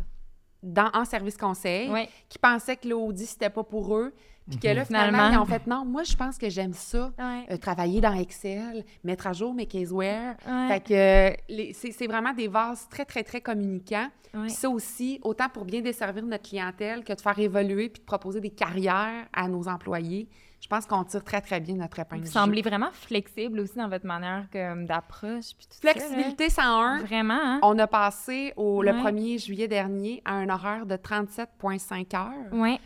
[0.63, 1.89] dans, en service conseil
[2.29, 4.13] qui pensaient que l'audit, c'était pas pour eux,
[4.51, 5.31] puis que là, finalement, Finalement.
[5.35, 7.45] ils ont fait «Non, moi, je pense que j'aime ça, Ouais.
[7.51, 10.37] euh, travailler dans Excel, mettre à jour mes caseware.
[10.49, 10.69] Ouais.
[10.81, 14.09] Fait que c'est vraiment des vases très, très, très communicants.
[14.35, 14.43] Ouais.
[14.47, 18.07] Puis ça aussi, autant pour bien desservir notre clientèle que de faire évoluer puis de
[18.07, 20.29] proposer des carrières à nos employés,
[20.61, 22.25] je pense qu'on tire très, très bien notre épingle.
[22.25, 22.69] Vous semblez jeu.
[22.69, 25.51] vraiment flexible aussi dans votre manière comme d'approche.
[25.57, 25.93] tout ça, là.
[25.93, 27.01] Flexibilité 101.
[27.05, 27.61] Vraiment, hein?
[27.63, 29.01] On a passé au, le Ouais.
[29.03, 32.53] 1er juillet dernier à un horaire de 37,5 heures.
[32.53, 32.79] Ouais.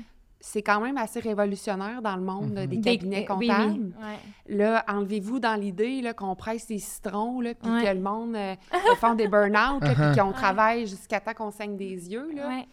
[0.45, 3.71] C'est quand même assez révolutionnaire dans le monde là, des Des- cabinets oui, comptables.
[3.75, 3.95] oui.
[4.03, 4.57] Ouais.
[4.57, 7.85] Là, enlevez-vous dans l'idée là, qu'on presse des citrons, là, puis Ouais.
[7.85, 8.57] que le monde euh,
[8.97, 10.19] font des burn-out, puis Uh-huh.
[10.19, 12.29] qu'on travaille jusqu'à temps qu'on saigne des yeux.
[12.35, 12.49] Là.
[12.49, 12.67] Ouais.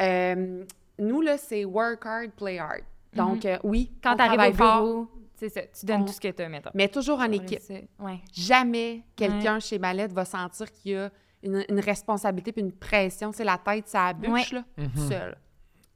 [0.00, 0.64] Euh,
[0.98, 2.82] nous, là, c'est work hard, play hard.
[3.14, 6.12] Donc, euh, oui, Quand tu arrives au fort, bureau, c'est ça, tu donnes On- tout
[6.12, 6.70] ce que tu as, mettons.
[6.74, 7.60] mais toujours en équipe.
[7.98, 8.20] Ouais.
[8.32, 11.10] Jamais quelqu'un chez Mallette va sentir qu'il y a
[11.42, 13.32] une, une responsabilité puis une pression.
[13.32, 15.36] C'est la tête, ça bûche, là, tout seul.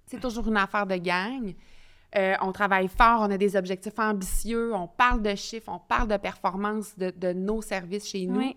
[0.06, 1.54] C'est toujours une affaire de gang.
[2.14, 6.08] Euh, on travaille fort, on a des objectifs ambitieux, on parle de chiffres, on parle
[6.08, 8.38] de performance de, de nos services chez nous.
[8.40, 8.56] Ouais.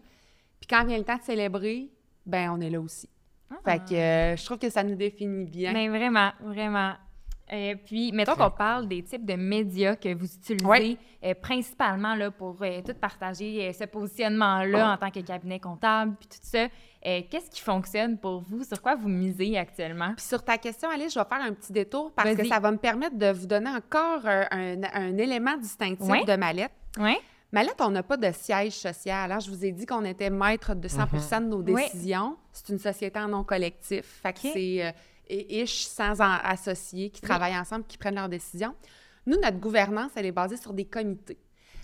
[0.60, 1.90] Puis quand vient le temps de célébrer,
[2.26, 3.08] ben on est là aussi.
[3.50, 3.56] Ah.
[3.64, 5.72] Fait que euh, je trouve que ça nous définit bien.
[5.72, 6.94] Mais vraiment, vraiment.
[7.54, 10.98] Euh, puis, mettons qu'on parle des types de médias que vous utilisez, Ouais.
[11.24, 16.16] euh, principalement là, pour euh, tout partager euh, ce positionnement-là en tant que cabinet comptable,
[16.20, 16.68] puis tout ça.
[17.04, 18.64] Qu'est-ce qui fonctionne pour vous?
[18.64, 20.14] Sur quoi vous misez actuellement?
[20.18, 22.72] Puis sur ta question, Alice, je vais faire un petit détour parce que ça va
[22.72, 26.24] me permettre de vous donner encore un, un élément distinctif Ouais.
[26.26, 26.72] de Mallette.
[26.98, 27.16] Oui?
[27.52, 29.32] Mallette, on n'a pas de siège social.
[29.32, 29.38] hein.
[29.40, 31.84] Je vous ai dit qu'on était maître de 100% de nos Ouais.
[31.84, 32.38] décisions.
[32.52, 34.22] C'est une société en nom collectif.
[34.24, 34.96] Fait que c'est
[35.28, 38.74] et- ish sans en- associés qui travaillent ensemble, qui prennent leurs décisions.
[39.26, 41.38] Nous, notre gouvernance, elle est basée sur des comités.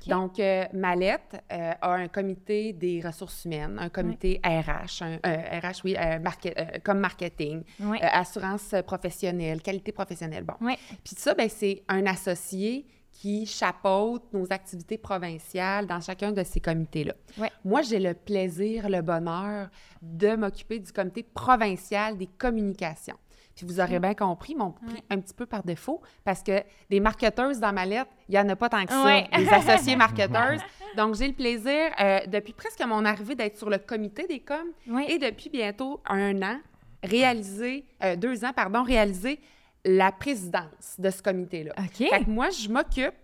[0.08, 5.60] Donc, euh, Mallette euh, a un comité des ressources humaines, un comité RH, un, euh,
[5.60, 8.00] RH, oui, euh, market- euh, comme marketing, Oui.
[8.02, 10.44] assurance professionnelle, qualité professionnelle.
[10.44, 10.56] Bon.
[10.60, 10.74] Oui.
[11.04, 16.60] Puis ça, ben, c'est un associé qui chapeaute nos activités provinciales dans chacun de ces
[16.60, 17.14] comités-là.
[17.38, 17.52] Ouais.
[17.64, 19.70] Moi, j'ai le plaisir, le bonheur
[20.02, 23.18] de m'occuper du comité provincial des communications.
[23.56, 27.00] Puis vous aurez bien compris, mon pris un petit peu par défaut, parce que des
[27.00, 29.28] marketeuses dans ma lettre, il n'y en a pas tant que ça, Ouais.
[29.36, 30.62] des associés marketeuses.
[30.98, 34.72] Donc, j'ai le plaisir, euh, depuis presque mon arrivée, d'être sur le comité des coms
[35.08, 36.60] et depuis bientôt un an,
[37.04, 39.40] réaliser, euh, deux ans, pardon, réaliser
[39.84, 41.74] la présidence de ce comité-là.
[41.78, 42.08] OK.
[42.10, 43.16] Fait que moi, je m'occupe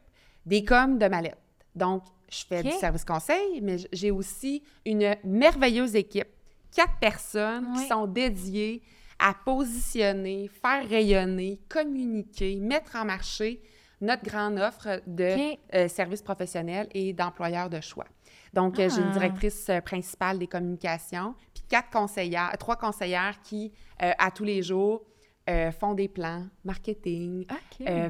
[0.45, 1.37] des coms de ma lettre.
[1.75, 6.27] Donc, je fais du service conseil, mais j'ai aussi une merveilleuse équipe,
[6.75, 8.81] quatre personnes qui sont dédiées
[9.19, 13.61] à positionner, faire rayonner, communiquer, mettre en marché
[14.01, 18.05] notre grande offre de euh, services professionnels et d'employeurs de choix.
[18.53, 19.13] Donc, euh, j'ai une Ah.
[19.19, 23.71] directrice euh, principale des communications, puis quatre conseillères, trois conseillères qui,
[24.03, 25.01] euh, à tous les jours,
[25.49, 27.45] euh, font des plans marketing,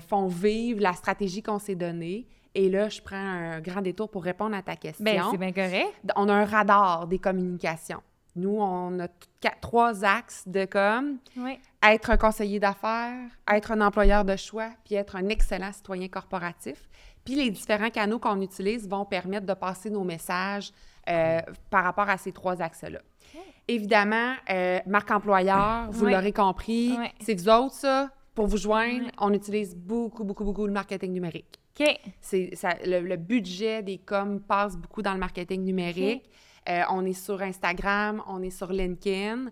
[0.07, 2.27] font vivre la stratégie qu'on s'est donnée.
[2.55, 5.05] Et là, je prends un grand détour pour répondre à ta question.
[5.05, 5.93] ben, c'est bien correct.
[6.15, 8.01] On a un radar des communications.
[8.37, 9.07] Nous, on a
[9.41, 11.17] quatre- trois axes de com.
[11.35, 11.59] Oui.
[11.83, 16.87] Être un conseiller d'affaires, être un employeur de choix, puis être un excellent citoyen corporatif.
[17.25, 20.71] Puis les différents canaux qu'on utilise vont permettre de passer nos messages
[21.09, 22.99] euh, par rapport à ces trois axes-là.
[23.67, 28.09] Évidemment, euh, marque employeur, vous l'aurez compris, c'est vous autres, ça.
[28.33, 31.59] Pour vous joindre, on utilise beaucoup, beaucoup, beaucoup le marketing numérique.
[31.79, 31.99] OK.
[32.21, 36.29] C'est, ça, le, le budget des coms passe beaucoup dans le marketing numérique.
[36.69, 39.45] Euh, on est sur Instagram, on est sur LinkedIn.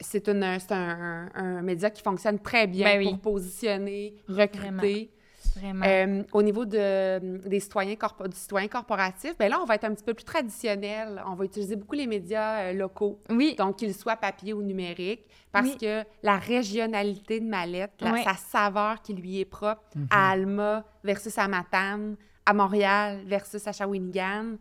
[0.00, 3.10] C'est, un, un- un média qui fonctionne très bien Ben oui.
[3.10, 5.10] pour positionner, recruter.
[5.56, 5.84] Vraiment.
[5.86, 9.84] Euh, au niveau de, des citoyens corpo- du citoyen corporatif, ben là, on va être
[9.84, 11.22] un petit peu plus traditionnel.
[11.28, 13.20] On va utiliser beaucoup les médias euh, locaux.
[13.30, 13.54] oui.
[13.56, 15.22] Donc, qu'ils soient papier ou numérique,
[15.52, 15.76] parce Oui.
[15.78, 17.92] que la régionalité de Mallette,
[18.24, 23.72] sa saveur qui lui est propre à Alma versus à Matane, à Montréal versus à
[23.72, 24.56] Shawinigan,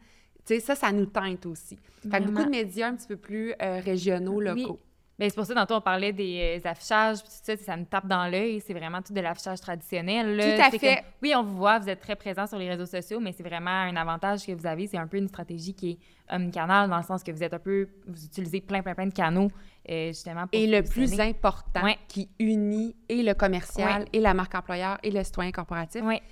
[0.45, 1.77] tu sais, ça, ça nous teinte aussi.
[2.10, 4.45] Fait que beaucoup de médias un petit peu plus euh, régionaux, Oui.
[4.45, 4.79] locaux.
[5.19, 8.08] Ben, c'est pour ça, tantôt, on parlait des euh, affichages, tout ça, ça nous tape
[8.08, 8.60] dans l'œil.
[8.65, 10.36] C'est vraiment tout de l'affichage traditionnel.
[10.36, 10.56] là.
[10.56, 10.79] Tout à fait.
[10.95, 13.43] comme- oui, on vous voit, vous êtes très présent sur les réseaux sociaux, mais c'est
[13.43, 14.88] vraiment un avantage que vous avez.
[14.88, 15.97] C'est un peu une stratégie qui est
[16.36, 17.88] omnicanal, dans le sens que vous êtes un peu...
[18.08, 19.51] Vous utilisez plein, plein, plein de canaux,
[19.88, 21.97] euh, justement, pour Et le plus important Ouais.
[22.08, 24.08] qui unit et le commercial, Ouais.
[24.13, 26.23] et la marque employeur, et le citoyen corporatif, Ouais.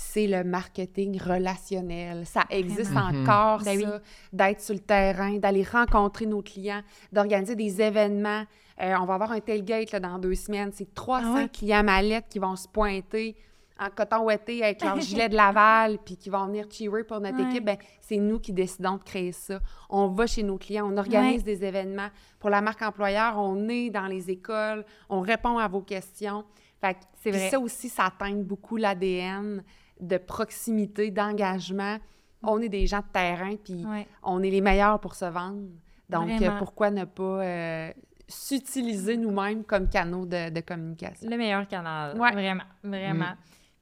[0.00, 2.24] C'est le marketing relationnel.
[2.24, 3.22] Ça existe Vraiment.
[3.22, 4.00] encore, Ben ça, oui.
[4.32, 6.82] d'être sur le terrain, d'aller rencontrer nos clients,
[7.12, 8.44] d'organiser des événements.
[8.80, 10.70] Euh, on va avoir un tailgate là, dans deux semaines.
[10.72, 11.48] C'est 300 Ah ouais?
[11.48, 13.34] clients mallettes qui vont se pointer
[13.80, 17.36] en coton ouetté avec leur gilet de Laval, puis qui vont venir cheerer pour notre
[17.42, 17.50] Ouais.
[17.50, 17.64] équipe.
[17.64, 19.58] Ben, c'est nous qui décidons de créer ça.
[19.90, 22.08] On va chez nos clients, on organise des événements.
[22.38, 26.44] Pour la marque employeur, on est dans les écoles, on répond à vos questions.
[26.80, 27.50] Fait que C'est vrai.
[27.50, 29.64] ça aussi, ça teinte beaucoup l'ADN
[30.00, 31.96] de proximité, d'engagement.
[32.42, 34.06] On est des gens de terrain, puis Ouais.
[34.22, 35.68] on est les meilleurs pour se vendre.
[36.08, 36.54] Donc, Vraiment.
[36.54, 37.90] euh, pourquoi ne pas euh,
[38.28, 41.28] s'utiliser nous-mêmes comme canaux de, de communication?
[41.28, 42.18] Le meilleur canal.
[42.18, 42.32] Ouais.
[42.32, 43.24] Vraiment, vraiment.
[43.32, 43.36] Mm.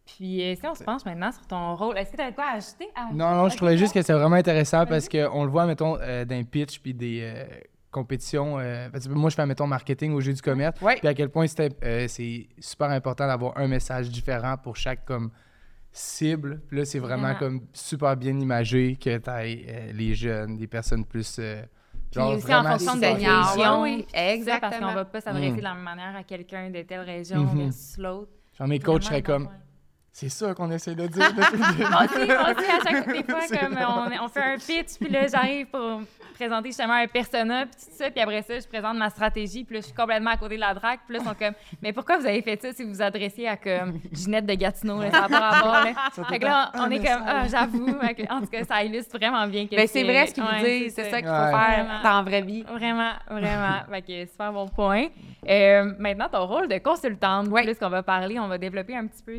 [0.07, 2.45] Puis, euh, si on se penche maintenant sur ton rôle, est-ce que tu as quoi
[2.45, 2.87] à ajouter?
[2.95, 5.99] à- Non, non, je trouvais juste que c'est vraiment intéressant parce qu'on le voit, mettons,
[6.01, 7.45] euh, d'un pitch puis des euh,
[7.91, 8.59] compétitions.
[8.61, 10.79] euh, parce que moi, je fais, mettons, marketing au jeu du commerce.
[10.79, 15.05] Puis à quel point c'était, euh, c'est super important d'avoir un message différent pour chaque
[15.05, 15.31] comme
[15.97, 16.61] cible.
[16.69, 21.05] Puis là, c'est vraiment, comme super bien imagé que tu as les jeunes, des personnes
[21.05, 21.37] plus.
[21.39, 21.63] euh,
[22.11, 23.83] Puis genre aussi en vraiment fonction de seniors, région.
[23.83, 24.89] oui, ça, Parce exactement.
[24.89, 25.57] qu'on va pas s'adresser Mm.
[25.57, 27.59] de la même manière à quelqu'un de telle région Mhm.
[27.65, 28.31] versus l'autre.
[28.59, 29.49] Genre mes coachs seraient comme.
[30.19, 31.85] C'est ça qu'on essaie de dire depuis le début.
[31.85, 36.01] Aussi, à chaque des fois, comme on, on fait un pitch, puis là, j'arrive pour
[36.37, 39.75] présenter justement un persona, puis tout ça, puis après ça, je présente ma stratégie, puis
[39.75, 41.53] là, je suis complètement à côté de la drague, puis là, ils sont comme,
[41.83, 45.03] mais pourquoi vous avez fait ça si vous vous adressiez à comme Ginette de Gatineau,
[45.03, 45.93] là, ça n'a pas rapport, là.
[46.31, 49.47] Fait que là, on est comme, ah, j'avoue, que, en tout cas, ça illustre vraiment
[49.47, 51.51] bien que Ben, c'est vrai ce qu'ils ouais, vous disent, c'est ça qu'il faut Ouais.
[51.51, 52.03] faire Vraiment.
[52.03, 52.63] dans la vraie vie.
[52.63, 53.81] Vraiment, vraiment.
[53.91, 55.09] fait que super bon point.
[55.49, 57.63] Euh, maintenant, ton rôle de consultante, Oui.
[57.65, 59.39] plus qu'on va parler, on va développer un petit peu,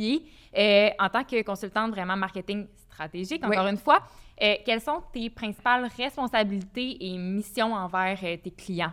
[0.00, 3.56] Euh, en tant que consultante vraiment marketing stratégique, Oui.
[3.56, 4.00] encore une fois,
[4.42, 8.92] euh, quelles sont tes principales responsabilités et missions envers euh, tes clients?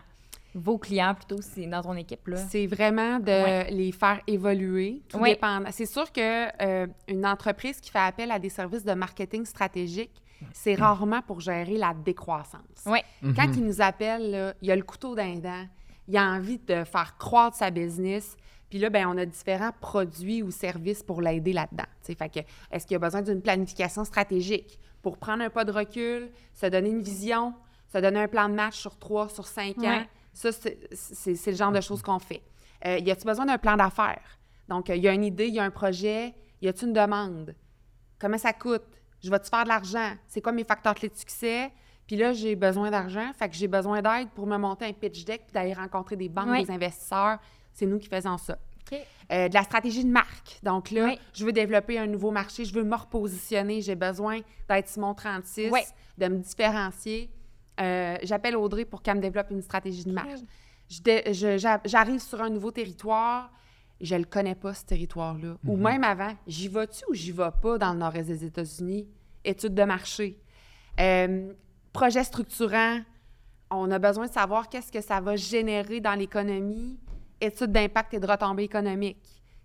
[0.54, 2.36] Vos clients, plutôt, c'est dans ton équipe, là.
[2.36, 3.70] C'est vraiment de Ouais.
[3.72, 5.38] les faire évoluer, tout Ouais.
[5.70, 10.12] C'est sûr que euh, une entreprise qui fait appel à des services de marketing stratégique,
[10.52, 12.84] c'est rarement pour gérer la décroissance.
[12.86, 13.02] Ouais.
[13.34, 13.54] Quand Mhm.
[13.54, 15.66] il nous appelle, là, il a le couteau d'un dent,
[16.06, 18.36] il a envie de faire croître sa business.
[18.74, 21.84] Puis là, ben, on a différents produits ou services pour l'aider là-dedans.
[22.02, 22.40] Fait que,
[22.72, 26.66] est-ce qu'il y a besoin d'une planification stratégique pour prendre un pas de recul, se
[26.66, 27.54] donner une vision,
[27.86, 30.02] se donner un plan de match sur trois, sur cinq ans?
[30.32, 32.42] Ça, c'est le genre de choses qu'on fait.
[32.84, 34.40] Euh, y a-t-il besoin d'un plan d'affaires?
[34.66, 37.54] Donc, il y a une idée, il y a un projet, y a-t-il une demande?
[38.18, 38.82] Comment ça coûte?
[39.22, 40.14] Je vais-tu faire de l'argent?
[40.26, 41.70] C'est quoi mes facteurs clés de succès?
[42.08, 45.24] Puis là, j'ai besoin d'argent, fait que j'ai besoin d'aide pour me monter un pitch
[45.24, 46.64] deck puis d'aller rencontrer des banques, Oui.
[46.64, 47.38] des investisseurs.
[47.74, 48.58] C'est nous qui faisons ça.
[49.32, 50.58] Euh, de la stratégie de marque.
[50.62, 51.18] Donc là, Oui.
[51.32, 55.70] je veux développer un nouveau marché, je veux me repositionner, j'ai besoin d'être Simon 36,
[55.72, 55.80] Oui.
[56.18, 57.30] de me différencier.
[57.80, 60.28] Euh, J'appelle Audrey pour qu'elle me développe une stratégie de marque.
[61.84, 63.50] J'arrive sur un nouveau territoire,
[64.00, 65.56] je le connais pas, ce territoire-là.
[65.66, 69.08] Ou même avant, j'y vas-tu ou j'y vais pas dans le nord-est des États-Unis?
[69.44, 70.38] Études de marché.
[71.00, 71.52] Euh,
[71.92, 73.00] projet structurant,
[73.70, 76.98] on a besoin de savoir qu'est-ce que ça va générer dans l'économie.
[77.40, 79.18] Études d'impact et de retombées économiques.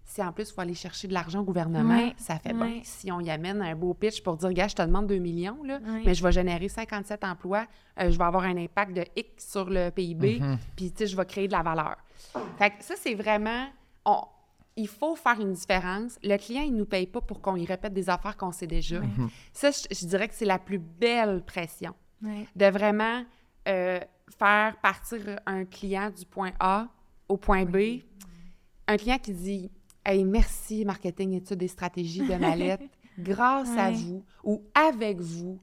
[0.05, 2.57] Si en plus, il faut aller chercher de l'argent au gouvernement, ça fait ouais.
[2.77, 2.79] bon.
[2.83, 5.61] Si on y amène un beau pitch pour dire, gars, je te demande 2 millions,
[5.63, 7.67] là, mais je vais générer 57 emplois,
[7.99, 10.57] euh, je vais avoir un impact de X sur le PIB, Mhm.
[10.75, 11.95] puis tu sais, je vais créer de la valeur.
[12.57, 13.67] Fait que ça, c'est vraiment.
[14.05, 14.23] on-
[14.75, 16.17] il faut faire une différence.
[16.23, 18.65] Le client, il ne nous paye pas pour qu'on y répète des affaires qu'on sait
[18.65, 19.01] déjà.
[19.53, 21.93] Ça, je, je dirais que c'est la plus belle pression
[22.55, 23.23] de vraiment
[23.67, 23.99] euh,
[24.39, 26.87] faire partir un client du point A
[27.29, 28.01] au point B.
[28.87, 29.71] Un client qui dit
[30.05, 32.81] Hey, merci, marketing, études et stratégies de Mallette.
[33.19, 35.59] Grâce à vous ou avec vous,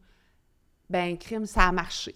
[0.90, 2.14] ben crime, ça a marché.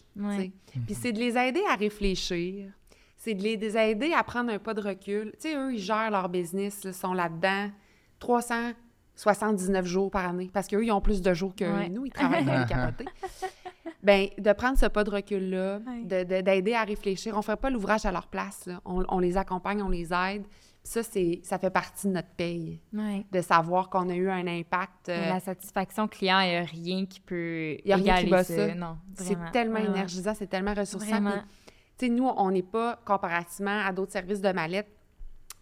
[0.87, 2.71] Puis c'est de les aider à réfléchir.
[3.17, 5.33] C'est de les aider à prendre un pas de recul.
[5.41, 7.71] Tu sais, eux, ils gèrent leur business, là, sont là-dedans
[9.17, 11.89] 379 jours par année parce qu'eux, ils ont plus de jours que Ouais.
[11.89, 12.07] nous.
[12.07, 13.07] Ils travaillent dans les capotés.
[14.03, 16.05] Ben, de prendre ce pas de recul-là, Ouais.
[16.05, 17.35] de- de- d'aider à réfléchir.
[17.35, 18.65] On ne fait pas l'ouvrage à leur place.
[18.67, 18.81] là.
[18.85, 20.45] On, on les accompagne, on les aide.
[20.83, 23.27] Ça, c'est, ça fait partie de notre paye, Ouais.
[23.31, 25.11] de savoir qu'on a eu un impact.
[25.11, 28.43] euh, La satisfaction client, il n'y a rien qui peut Y a rien qui bat
[28.45, 28.69] ça.
[28.69, 28.75] ça.
[28.75, 31.21] Non, c'est tellement énergisant, c'est tellement ressourçant.
[31.99, 34.89] Puis, nous, on n'est pas, comparativement à d'autres services de mallette,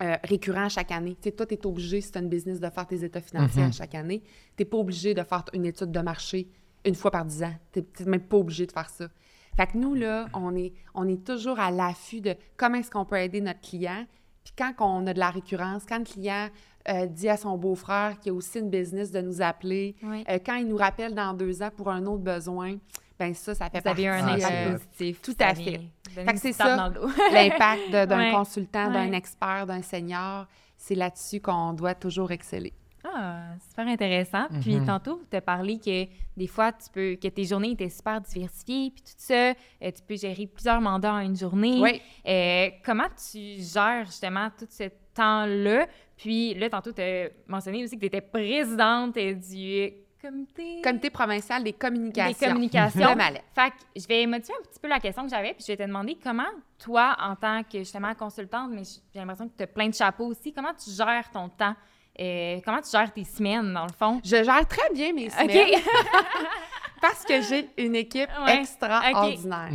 [0.00, 1.16] euh, récurrents à chaque année.
[1.20, 3.20] Tu sais, toi, tu es obligé, si tu as une business, de faire tes états
[3.20, 4.22] financiers à chaque année.
[4.56, 6.48] Tu n'es pas obligé de faire une étude de marché
[6.84, 7.54] une fois par dix ans.
[7.72, 9.08] Tu n'es même pas obligé de faire ça.
[9.56, 13.04] Fait que nous, là, on est, on est toujours à l'affût de comment est-ce qu'on
[13.04, 14.06] peut aider notre client.
[14.44, 16.48] Puis quand on a de la récurrence, quand le client
[16.88, 20.24] euh, dit à son beau-frère qui a aussi une business de nous appeler, Oui.
[20.30, 22.76] euh, quand il nous rappelle dans deux ans pour un autre besoin,
[23.18, 25.22] ben ça, ça fait Vous eu un partie, impact euh, positif.
[25.22, 25.80] tout à fait.
[26.10, 26.76] Fait que c'est ça.
[27.32, 30.46] l'impact d'un consultant, d'un expert, d'un senior.
[30.76, 32.72] C'est là-dessus qu'on doit toujours exceller.
[33.14, 34.46] Ah, super intéressant.
[34.60, 34.86] Puis Mhm.
[34.86, 36.06] tantôt, tu as parlé que
[36.36, 39.34] des fois, tu peux que tes journées étaient super diversifiées, puis tout ça.
[39.34, 39.52] euh,
[39.82, 41.78] tu peux gérer plusieurs mandats en une journée.
[41.80, 42.00] Oui.
[42.26, 44.84] Euh, comment tu gères justement tout ce
[45.14, 45.86] temps-là?
[46.16, 50.80] Puis là, tantôt, tu as mentionné aussi que tu étais présidente du comité...
[50.82, 52.38] Comité provincial des communications.
[52.38, 53.10] Des communications.
[53.10, 53.42] Le Malais.
[53.54, 55.76] Fait que je vais modifier un petit peu la question que j'avais, puis je vais
[55.76, 56.42] te demander comment,
[56.78, 60.26] toi, en tant que justement consultante, mais j'ai l'impression que tu as plein de chapeaux
[60.26, 61.74] aussi, comment tu gères ton temps?
[62.20, 64.20] Euh, comment tu gères tes semaines, dans le fond?
[64.24, 65.80] Je gère très bien mes semaines
[67.00, 68.60] parce que j'ai une équipe Ouais.
[68.60, 69.70] extraordinaire.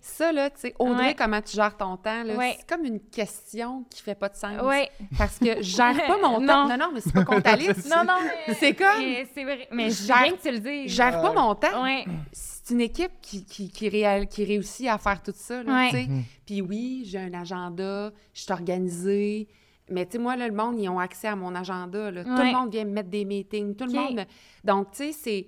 [0.00, 1.14] Ça, là, tu sais, Audrey, Ouais.
[1.14, 2.56] comment tu gères ton temps, Ouais.
[2.58, 4.60] c'est comme une question qui fait pas de sens.
[4.62, 4.90] Ouais.
[5.16, 6.46] Parce que je gère pas mon Non.
[6.46, 6.68] temps.
[6.68, 7.88] Non, non, mais c'est pas comptabiliste.
[7.88, 8.54] Non, non, mais...
[8.54, 9.68] C'est comme- mais C'est vrai.
[9.72, 10.90] Mais Je gère- bien que tu le dises.
[10.90, 11.84] Je gère pas mon temps.
[12.32, 15.96] C'est une équipe qui, qui, qui, réal- qui réussit à faire tout ça, là, tu
[15.96, 16.08] sais.
[16.44, 19.48] Puis oui, j'ai un agenda, je suis organisée.
[19.90, 22.10] Mais tu sais, moi, là, le monde, ils ont accès à mon agenda.
[22.10, 22.24] là.
[22.24, 23.74] Tout le monde vient me mettre des meetings.
[23.74, 24.26] Tout le monde.
[24.64, 25.46] Donc, tu sais, c'est,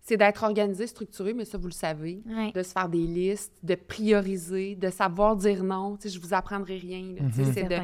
[0.00, 2.22] c'est d'être organisé, structuré, mais ça, vous le savez.
[2.26, 2.52] Ouais.
[2.52, 5.96] De se faire des listes, de prioriser, de savoir dire non.
[5.96, 7.14] Tu sais, je vous apprendrai rien.
[7.34, 7.76] Tu sais, c'est de...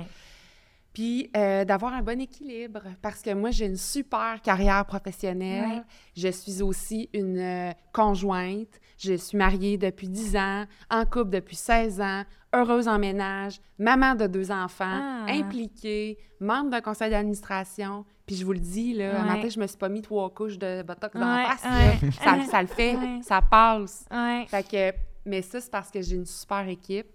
[0.97, 5.69] Puis euh, d'avoir un bon équilibre, parce que moi, j'ai une super carrière professionnelle.
[5.69, 5.83] Ouais.
[6.17, 8.81] Je suis aussi une euh, conjointe.
[8.97, 12.23] Je suis mariée depuis 10 ans, en couple depuis 16 ans,
[12.55, 15.27] heureuse en ménage, maman de deux enfants, Ah.
[15.29, 18.07] impliquée, membre d'un conseil d'administration.
[18.25, 19.37] Puis je vous le dis, là, un Ouais.
[19.37, 21.63] matin, je me suis pas mis trois couches de botox Ouais, d'en face.
[22.03, 22.11] ouais.
[22.13, 24.07] Ça, ça le fait, ça passe.
[24.49, 27.09] Fait que, mais ça, c'est parce que j'ai une super équipe,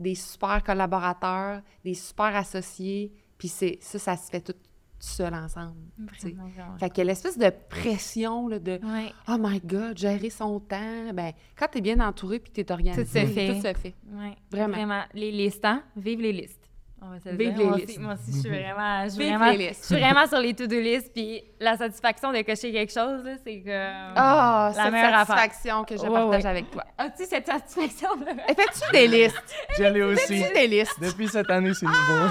[0.00, 3.12] des super collaborateurs, des super associés.
[3.38, 4.54] Puis c'est ça, ça se fait tout
[4.98, 5.76] seul ensemble.
[5.98, 6.78] Vraiment, vraiment.
[6.78, 9.12] Fait que l'espèce de pression là, de Ouais.
[9.28, 11.12] Oh my God, gérer son temps.
[11.12, 13.54] Ben, quand tu es bien entouré puis tu es organisé, Tout se fait.
[13.54, 13.94] Tout se fait.
[14.12, 14.34] Ouais.
[14.50, 14.74] Vraiment.
[14.74, 15.02] Vraiment.
[15.12, 15.82] Les listes, hein?
[15.96, 16.65] Vive les listes.
[17.02, 17.58] On va se le Vive dire.
[17.58, 17.88] les moi listes.
[17.90, 19.04] Aussi, moi aussi, je suis vraiment...
[19.04, 19.80] Je suis Vive vraiment, les listes.
[19.82, 23.32] je suis vraiment sur les to-do list, puis la satisfaction de cocher quelque chose, là,
[23.44, 23.90] c'est que...
[24.16, 25.36] Ah, La cette meilleure affaire.
[25.36, 26.50] satisfaction que je Ouais, partage ouais.
[26.50, 26.84] avec toi.
[26.96, 28.16] As-tu cette satisfaction?
[28.16, 29.54] de- Fais-tu des listes?
[29.76, 30.42] J'allais aussi.
[30.42, 30.98] Fais-tu des listes?
[31.00, 32.24] Depuis cette année, c'est nouveau.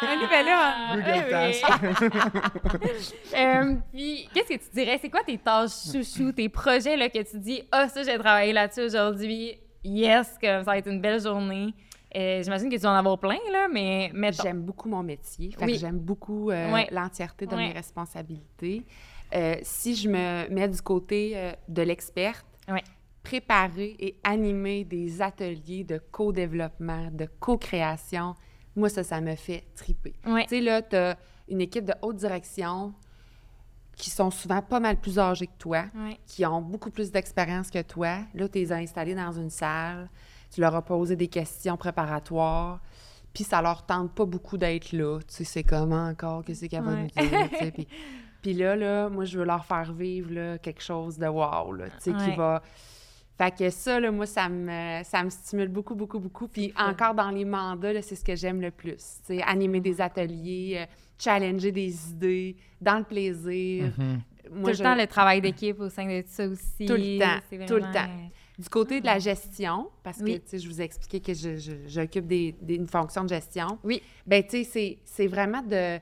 [0.00, 1.02] Un nouvel homme.
[1.04, 2.10] Google Eh oui.
[3.36, 4.98] Euh, puis, qu'est-ce que tu dirais?
[5.00, 8.52] C'est quoi tes tâches chouchou, tes projets là, que tu dis, ah, ça, j'ai travaillé
[8.52, 9.58] là-dessus aujourd'hui.
[9.84, 11.74] Yes, que ça va être une belle journée.
[12.16, 14.42] Euh, J'imagine que tu vas en avoir plein, là, mais mettons.
[14.42, 15.54] J'aime beaucoup mon métier.
[15.60, 15.76] Oui.
[15.78, 18.84] j'aime beaucoup euh, l'entièreté de mes responsabilités.
[19.34, 22.46] Euh, si je me mets du côté de l'experte,
[23.22, 28.34] préparer et animer des ateliers de co-développement, de co-création,
[28.76, 30.14] moi, ça, ça me fait triper.
[30.24, 31.16] Tu sais, là, tu as
[31.48, 32.92] une équipe de haute direction
[33.96, 35.84] qui sont souvent pas mal plus âgés que toi,
[36.26, 38.18] qui ont beaucoup plus d'expérience que toi.
[38.34, 40.10] Là, tu les as installés dans une salle,
[40.54, 42.80] tu leur as posé des questions préparatoires,
[43.32, 45.18] puis ça leur tente pas beaucoup d'être là.
[45.20, 47.08] Tu sais, c'est comment encore, qu'est-ce qu'elle va Ouais.
[47.16, 47.88] nous dire, tu sais, puis...
[48.42, 51.86] Puis là, là, moi, je veux leur faire vivre là, quelque chose de wow, là,
[51.88, 52.62] tu sais, qui va...
[53.38, 56.46] Fait que ça, là, moi, ça me, ça me stimule beaucoup, beaucoup, beaucoup.
[56.46, 58.92] Puis encore dans les mandats, là, c'est ce que j'aime le plus.
[59.26, 60.86] Tu sais, animer des ateliers, euh,
[61.18, 63.90] challenger des idées, dans le plaisir.
[63.98, 64.20] Mhm.
[64.52, 66.84] Moi, tout je- le temps, le travail d'équipe au sein de ça aussi.
[66.86, 68.10] Tout le temps, c'est tout le temps.
[68.58, 70.40] Du côté de la gestion, parce que, Oui.
[70.40, 73.28] tu sais, je vous ai expliqué que je- je- j'occupe des, des- une fonction de
[73.28, 73.78] gestion.
[73.82, 74.00] Oui.
[74.26, 75.98] Ben, tu sais, c'est- c'est vraiment de,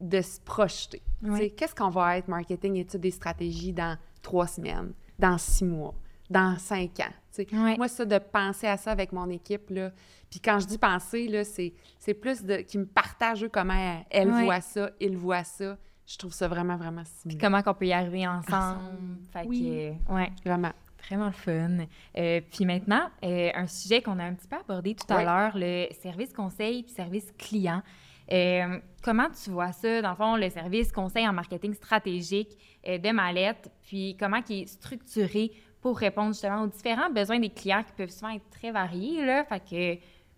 [0.00, 1.02] de se projeter.
[1.22, 1.52] Oui.
[1.56, 5.94] Qu'est-ce qu'on va être marketing, études et stratégies dans trois semaines, dans six mois,
[6.28, 7.12] dans cinq ans?
[7.52, 7.76] Ouais.
[7.76, 9.92] Moi, ça, de penser à ça avec mon équipe, là,
[10.28, 13.74] puis quand je dis penser, là, c'est c'est plus de qu'ils me partagent eux, comment
[13.74, 14.44] elle, elle Ouais.
[14.44, 15.78] voit ça, ils voient ça.
[16.04, 17.38] Je trouve ça vraiment, vraiment stimulant.
[17.40, 18.78] Comment qu'on peut y arriver ensemble.
[18.80, 19.18] Ensemble.
[19.32, 19.92] Fait Oui.
[20.08, 20.32] que, ouais.
[20.44, 20.72] Vraiment.
[21.08, 21.86] Vraiment le fun.
[22.18, 25.52] Euh, puis maintenant, euh, un sujet qu'on a un petit peu abordé tout à l'heure,
[25.54, 27.82] le service conseil puis service client.
[28.30, 33.10] Euh, comment tu vois ça, dans le fond, le service conseil en marketing stratégique de
[33.10, 37.92] Mallette, puis comment il est structuré pour répondre justement aux différents besoins des clients qui
[37.92, 39.44] peuvent souvent être très variés, là.
[39.44, 39.94] Fait que,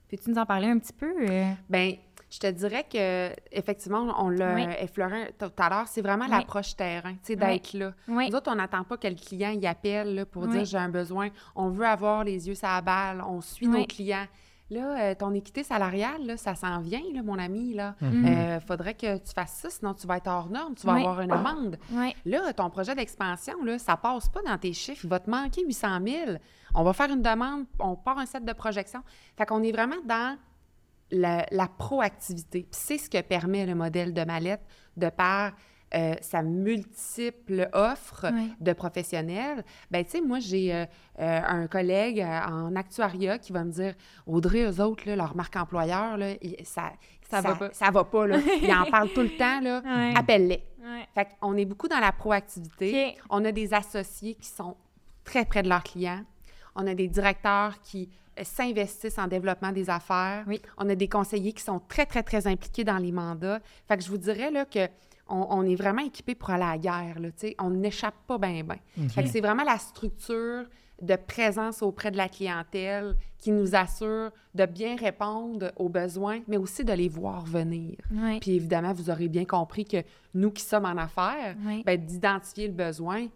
[0.09, 1.13] peux-tu nous en parler un petit peu?
[1.29, 1.53] euh?
[2.31, 4.67] Je te dirais que effectivement, on l'a Oui.
[4.79, 6.31] effleuré tout à l'heure, c'est vraiment Oui.
[6.31, 7.93] l'approche terrain, tu sais, d'être là.
[8.09, 8.31] Oui.
[8.31, 10.51] Nous autres, on n'attend pas que le client y appelle là, pour Oui.
[10.51, 11.29] dire j'ai un besoin.
[11.57, 13.81] On veut avoir les yeux sur la balle, on suit Oui.
[13.81, 14.27] nos clients.
[14.73, 17.97] là, euh, ton équité salariale, là, ça s'en vient, là, mon ami, là.
[18.01, 18.25] Mhm.
[18.25, 21.01] Euh, faudrait que tu fasses ça, sinon tu vas être hors norme, tu vas Oui.
[21.01, 21.77] avoir une amende.
[22.25, 25.01] Là, ton projet d'expansion, là, ça passe pas dans tes chiffres.
[25.03, 26.39] Il va te manquer 800 000.
[26.77, 29.01] On va faire une demande, on part un set de projection.
[29.37, 30.37] Fait qu'on est vraiment dans
[31.11, 32.67] la, la proactivité.
[32.71, 34.63] C'est ce que permet le modèle de mallette
[34.97, 35.53] de par
[35.93, 38.27] euh, sa multiple offre
[38.61, 39.65] de professionnels.
[39.91, 40.85] Ben tu sais, moi, j'ai euh,
[41.19, 43.95] euh, un collègue en actuariat qui va me dire
[44.25, 46.93] Audrey, eux autres, là, leur marque employeur, là, ça,
[47.29, 47.71] Ça va pas.
[47.73, 48.39] Ça va pas, là.
[48.63, 49.83] Ils en parlent tout le temps, là.
[50.15, 50.63] Appelle-les.
[50.79, 51.09] Ouais.
[51.13, 53.17] Fait qu'on est beaucoup dans la proactivité.
[53.29, 54.77] On a des associés qui sont
[55.25, 56.23] très près de leurs clients.
[56.77, 58.09] On a des directeurs qui
[58.45, 60.45] s'investissent en développement des affaires.
[60.47, 60.61] Oui.
[60.79, 63.61] On a des conseillers qui sont très, très, très impliqués dans les mandats.
[63.89, 64.87] Fait que je vous dirais là, que
[65.29, 67.21] on, on est vraiment équipé pour aller à la guerre.
[67.21, 67.29] Là,
[67.61, 68.79] on n'échappe pas bien, bien.
[69.27, 70.65] C'est vraiment la structure
[71.01, 76.59] de présence auprès de la clientèle qui nous assure de bien répondre aux besoins, mais
[76.59, 77.97] aussi de les voir venir.
[78.13, 78.39] Ouais.
[78.41, 79.99] Puis évidemment, vous aurez bien compris que
[80.35, 81.83] nous qui sommes en affaires, Ouais.
[81.87, 83.29] ben, d'identifier le besoin,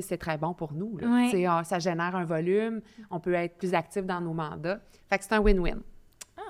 [0.00, 0.96] c'est très bon pour nous.
[0.98, 1.06] là.
[1.08, 1.46] Ouais.
[1.46, 2.80] Ah, Ça génère un volume,
[3.10, 4.80] on peut être plus actif dans nos mandats.
[5.10, 5.80] Fait que c'est un win-win.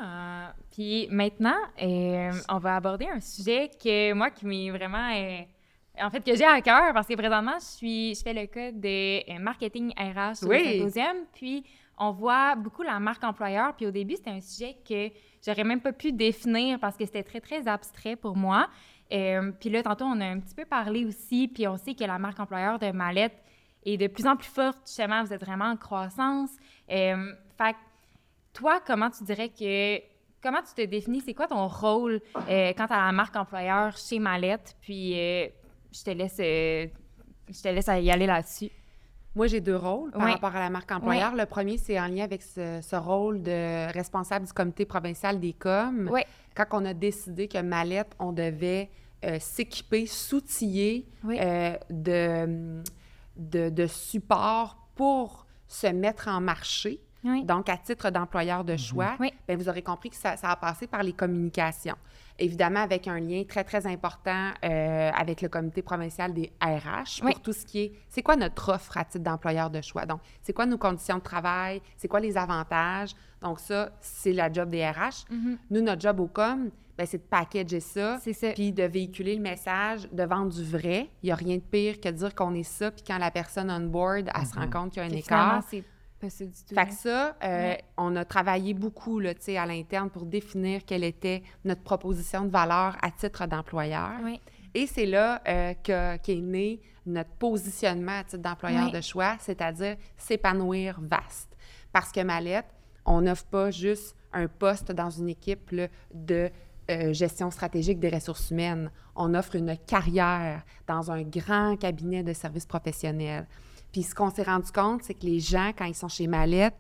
[0.01, 5.41] Ah, puis maintenant, euh, on va aborder un sujet que moi qui m'est vraiment euh,
[6.01, 8.81] en fait que j'ai à cœur parce que présentement je suis je fais le code
[8.81, 10.79] de euh, marketing RH au Oui.
[10.79, 11.65] symposium puis
[11.99, 15.11] on voit beaucoup la marque employeur puis au début c'était un sujet que
[15.45, 18.69] j'aurais même pas pu définir parce que c'était très très abstrait pour moi.
[19.13, 22.05] Euh, puis là tantôt on a un petit peu parlé aussi puis on sait que
[22.05, 23.37] la marque employeur de Mallette
[23.85, 26.51] est de plus en plus forte justement vous êtes vraiment en croissance.
[26.91, 27.77] Euh, fait
[28.53, 29.99] toi, comment tu dirais que.
[30.43, 31.21] Comment tu te définis?
[31.21, 34.77] C'est quoi ton rôle euh, quant à la marque employeur chez Mallette?
[34.81, 35.47] Puis euh,
[35.93, 36.37] je te laisse.
[36.41, 36.87] euh,
[37.49, 38.71] je te laisse y aller là-dessus.
[39.35, 41.35] Moi, j'ai deux rôles par rapport à la marque employeur.
[41.35, 45.55] Le premier, c'est en lien avec ce, ce rôle de responsable du comité provincial des
[45.55, 46.09] coms.
[46.11, 46.27] Ouais.
[46.55, 48.91] Quand on a décidé que Mallette, on devait
[49.25, 51.39] euh, s'équiper, s'outiller Oui.
[51.41, 52.83] euh, de,
[53.37, 57.01] de, de support pour se mettre en marché.
[57.25, 57.45] Oui.
[57.45, 59.33] Donc, à titre d'employeur de choix, Oui.
[59.47, 61.95] bien, vous aurez compris que ça, ça a passé par les communications.
[62.37, 67.27] Évidemment, avec un lien très, très important euh, avec le comité provincial des RH pour
[67.27, 67.35] Oui.
[67.41, 70.05] tout ce qui est, c'est quoi notre offre à titre d'employeur de choix?
[70.05, 71.81] Donc, c'est quoi nos conditions de travail?
[71.97, 73.15] C'est quoi les avantages?
[73.41, 75.27] Donc, ça, c'est la job des RH.
[75.31, 75.59] Mhm.
[75.71, 78.53] Nous, notre job au com, ben, c'est de packager ça, ça.
[78.53, 81.09] puis de véhiculer le message, de vendre du vrai.
[81.23, 83.31] Il n'y a rien de pire que de dire qu'on est ça, puis quand la
[83.31, 85.65] personne on board, elle se rend compte qu'il y a un Que écart.
[85.71, 85.85] c'est
[86.21, 86.75] pas ça du tout.
[86.75, 87.85] Fait que ça, euh, Ouais.
[87.97, 92.97] on a travaillé beaucoup là, à l'interne pour définir quelle était notre proposition de valeur
[93.03, 94.13] à titre d'employeur.
[94.23, 94.41] Oui.
[94.75, 98.93] Et c'est là euh, que- qu'est né notre positionnement à titre d'employeur Oui.
[98.93, 101.57] de choix, c'est-à-dire s'épanouir vaste.
[101.93, 102.67] Parce que Mallette,
[103.05, 106.49] on n'offre pas juste un poste dans une équipe là, de
[106.91, 108.91] euh, gestion stratégique des ressources humaines.
[109.15, 113.47] On offre une carrière dans un grand cabinet de services professionnels.
[113.93, 116.75] Puis ce qu'on s'est rendu compte, c'est que les gens, quand ils sont chez Mallette,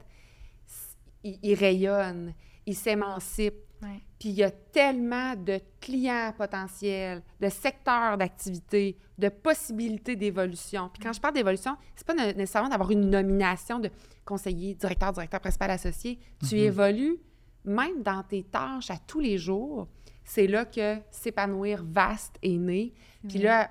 [1.22, 2.34] ils, ils rayonnent,
[2.66, 3.54] ils s'émancipent.
[3.82, 4.00] Ouais.
[4.18, 10.88] Puis il y a tellement de clients potentiels, de secteurs d'activité, de possibilités d'évolution.
[10.92, 13.90] Puis quand je parle d'évolution, c'est pas né- nécessairement d'avoir une nomination de
[14.24, 16.18] conseiller, directeur, directeur principal associé.
[16.48, 17.18] Tu évolues
[17.64, 19.88] même dans tes tâches à tous les jours.
[20.24, 22.92] C'est là que s'épanouir vaste est né.
[23.28, 23.70] Puis là,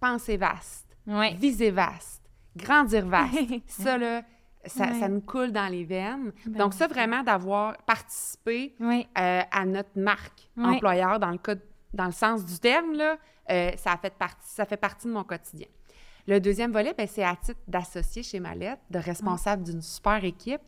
[0.00, 0.96] penser vaste,
[1.36, 2.22] viser vaste,
[2.56, 3.38] grandir vaste.
[3.66, 4.22] ça, là,
[4.66, 6.32] ça, ça nous coule dans les veines.
[6.46, 11.56] Ben Donc, ça, vraiment, d'avoir participé euh, à notre marque employeur dans le, cas,
[11.92, 13.16] dans le sens du terme, là,
[13.50, 15.66] euh, ça, a fait partie, ça fait partie de mon quotidien.
[16.26, 20.62] Le deuxième volet, ben, c'est à titre d'associé chez Mallette, de responsable d'une super équipe.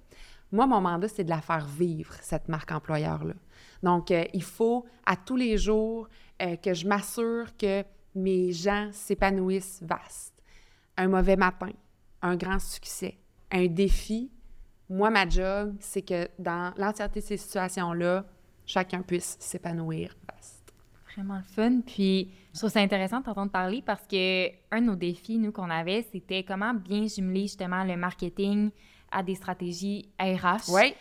[0.57, 3.35] Moi, mon mandat, c'est de la faire vivre, cette marque employeur-là.
[3.83, 6.09] Donc, euh, il faut à tous les jours
[6.41, 7.85] euh, que je m'assure que
[8.15, 10.33] mes gens s'épanouissent vaste.
[10.97, 11.73] Un mauvais matin,
[12.23, 13.19] un grand succès,
[13.53, 14.31] un défi.
[14.89, 18.25] Moi, ma job, c'est que dans l'entièreté de ces situations-là,
[18.65, 20.73] chacun puisse s'épanouir vaste.
[21.15, 21.81] Vraiment le fun.
[21.87, 25.53] Puis, je trouve ça intéressant de t'entendre parler parce que un de nos défis, nous,
[25.53, 28.71] qu'on avait, c'était comment bien jumeler justement le marketing
[29.17, 30.69] à des stratégies RH.
[30.73, 30.95] Oui.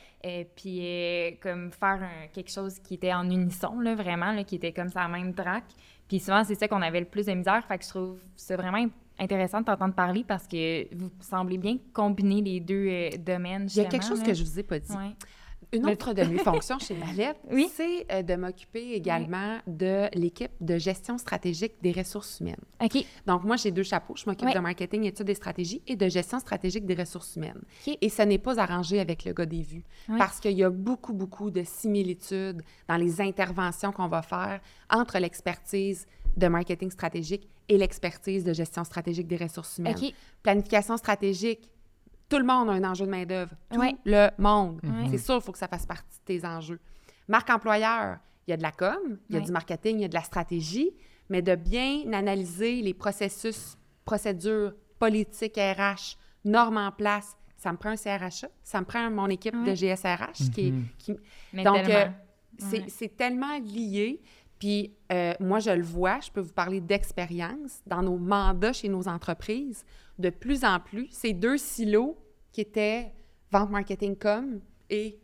[0.56, 4.56] Puis, euh, comme faire un- quelque chose qui était en unisson, là, vraiment, là, qui
[4.56, 5.64] était comme ça, même drac.
[6.08, 7.64] Puis souvent, c'est ça qu'on avait le plus de misère.
[7.68, 8.86] Fait que je trouve c'est vraiment
[9.20, 13.68] intéressant de t'entendre parler parce que vous semblez bien combiner les deux euh, domaines.
[13.70, 14.92] Il y a quelque chose que je vous ai pas dit.
[14.92, 15.16] Ouais.
[15.76, 17.70] Une autre de mes fonctions chez Mallette, Oui.
[17.74, 22.56] c'est euh, de m'occuper également de l'équipe de gestion stratégique des ressources humaines.
[22.84, 23.06] OK.
[23.26, 24.16] Donc, moi, j'ai deux chapeaux.
[24.16, 27.62] Je m'occupe de marketing, études et stratégies et de gestion stratégique des ressources humaines.
[27.88, 27.98] OK.
[28.02, 29.84] Et ça n'est pas arrangé avec le gars des vues
[30.18, 34.60] parce qu'il y a beaucoup, beaucoup de similitudes dans les interventions qu'on va faire
[34.90, 36.06] entre l'expertise
[36.38, 39.96] de marketing stratégique et l'expertise de gestion stratégique des ressources humaines.
[40.00, 40.14] OK.
[40.44, 41.70] Planification stratégique,
[42.30, 43.52] tout le monde a un enjeu de main-d'œuvre.
[43.72, 43.96] Tout Ouais.
[44.06, 44.82] le monde.
[45.10, 46.80] C'est sûr, il faut que ça fasse partie de tes enjeux.
[47.28, 48.18] Marque employeur,
[48.48, 49.46] il y a de la com, il y a Ouais.
[49.46, 50.92] du marketing, il y a de la stratégie,
[51.30, 57.36] mais de bien analyser les processus, procédures, politiques RH, normes en place.
[57.58, 59.74] Ça me prend un CRHA, ça me prend mon équipe de.
[59.74, 60.72] GSRH qui est.
[60.72, 60.86] Mhm.
[61.00, 61.16] qui-
[61.54, 61.96] Mais donc, tellement.
[61.96, 62.08] euh,
[62.60, 62.86] c'est Ouais.
[62.90, 64.22] c'est tellement lié.
[64.60, 68.88] Puis euh, moi, je le vois, je peux vous parler d'expérience dans nos mandats chez
[68.90, 69.84] nos entreprises.
[70.18, 72.18] De plus en plus, ces deux silos
[72.52, 73.12] qui étaient
[73.52, 75.20] vente, marketing, com et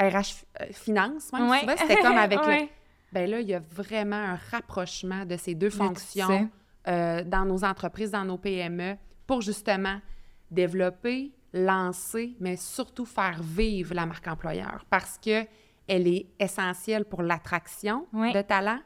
[0.00, 1.60] RH euh, finance, même Ouais.
[1.60, 2.66] souvent, c'était comme avec le...
[3.12, 6.48] Ben là, il y a vraiment un rapprochement de ces deux fonctions
[6.88, 10.00] euh, dans nos entreprises, dans nos PME, pour justement
[10.50, 15.44] développer, lancer, mais surtout faire vivre la marque employeur parce que
[15.86, 18.78] elle est essentielle pour l'attraction de talent.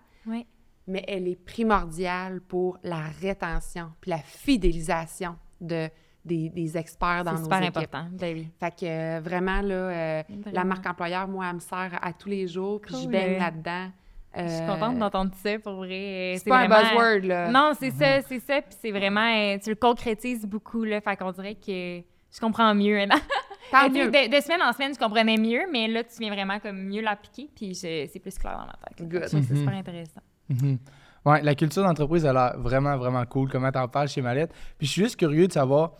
[0.86, 5.88] Mais elle est primordiale pour la rétention puis la fidélisation de,
[6.24, 7.76] des, des experts dans C'est nos super équipes.
[7.76, 8.06] important.
[8.12, 8.48] Ben oui.
[8.60, 10.22] Fait que euh, vraiment, là, euh,
[10.52, 13.10] la marque employeur, moi, elle me sert à tous les jours, puis je Cool.
[13.12, 13.90] baigne là-dedans.
[14.38, 16.34] Je suis Euh, contente d'entendre ça pour vrai.
[16.38, 17.50] C'est pas un buzzword, là.
[17.50, 18.60] Non, c'est ça, c'est ça.
[18.60, 21.00] Puis c'est vraiment, tu le concrétises beaucoup, là.
[21.00, 23.06] Fait qu'on dirait que je comprends mieux.
[23.06, 23.14] là.
[23.72, 24.10] Tant mieux.
[24.10, 27.00] De, de semaine en semaine, je comprenais mieux, mais là, tu viens vraiment comme mieux
[27.00, 29.08] l'appliquer, puis je- c'est plus clair dans ma tête.
[29.08, 29.22] Good.
[29.22, 29.56] Je C'est Mhm.
[29.58, 30.20] super intéressant.
[30.48, 30.78] Mhm.
[31.24, 33.50] Ouais, la culture d'entreprise, elle a l'air vraiment, vraiment cool.
[33.50, 34.52] Comment t'en parles chez Mallette?
[34.78, 35.92] Puis je suis juste curieux de savoir,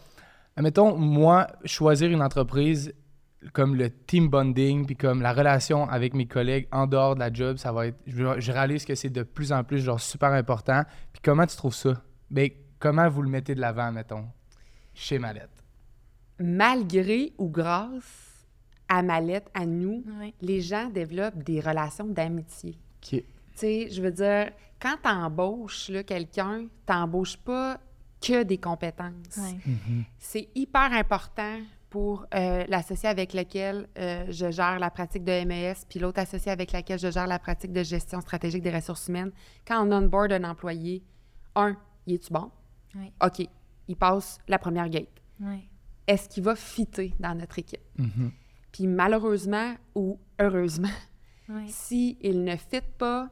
[0.57, 2.95] admettons, moi, choisir une entreprise
[3.53, 7.33] comme le team bonding, puis comme la relation avec mes collègues en dehors de la
[7.33, 7.99] job, ça va être.
[8.07, 10.83] Je, je réalise que c'est de plus en plus, genre, super important.
[11.13, 12.01] Puis comment tu trouves ça?
[12.31, 14.27] Ben, comment vous le mettez de l'avant, mettons,
[14.95, 15.65] chez Mallette?
[16.39, 18.47] Malgré ou grâce
[18.89, 20.05] à Mallette, à nous,
[20.41, 22.79] les gens développent des relations d'amitié.
[23.57, 27.81] Tu sais, je veux dire, quand t'embauches là, quelqu'un, t'embauches pas
[28.21, 29.37] que des compétences.
[29.37, 29.59] Ouais.
[29.65, 30.05] Mhm.
[30.19, 31.59] C'est hyper important
[31.91, 36.51] pour euh, l'associé avec lequel euh, je gère la pratique de MES, puis l'autre associé
[36.51, 39.33] avec laquelle je gère la pratique de gestion stratégique des ressources humaines.
[39.67, 41.03] Quand on onboard un employé,
[41.55, 41.77] un,
[42.07, 42.51] il est-tu bon?
[43.23, 43.47] OK,
[43.89, 45.09] il passe la première gate.
[46.07, 47.81] Est-ce qu'il va fitter dans notre équipe?
[47.99, 48.31] Mhm.
[48.73, 50.89] Puis malheureusement ou heureusement,
[51.67, 53.31] s'il ne fit pas,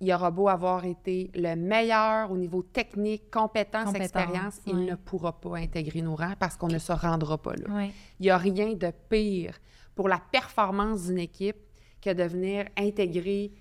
[0.00, 4.94] il aura beau avoir été le meilleur au niveau technique, compétence, Compétence, expérience, il ne
[4.94, 7.84] pourra pas intégrer nos rangs parce qu'on ne se rendra pas là.
[8.18, 9.54] Il n'y a rien de pire
[9.94, 11.56] pour la performance d'une équipe
[12.00, 13.52] que de venir intégrer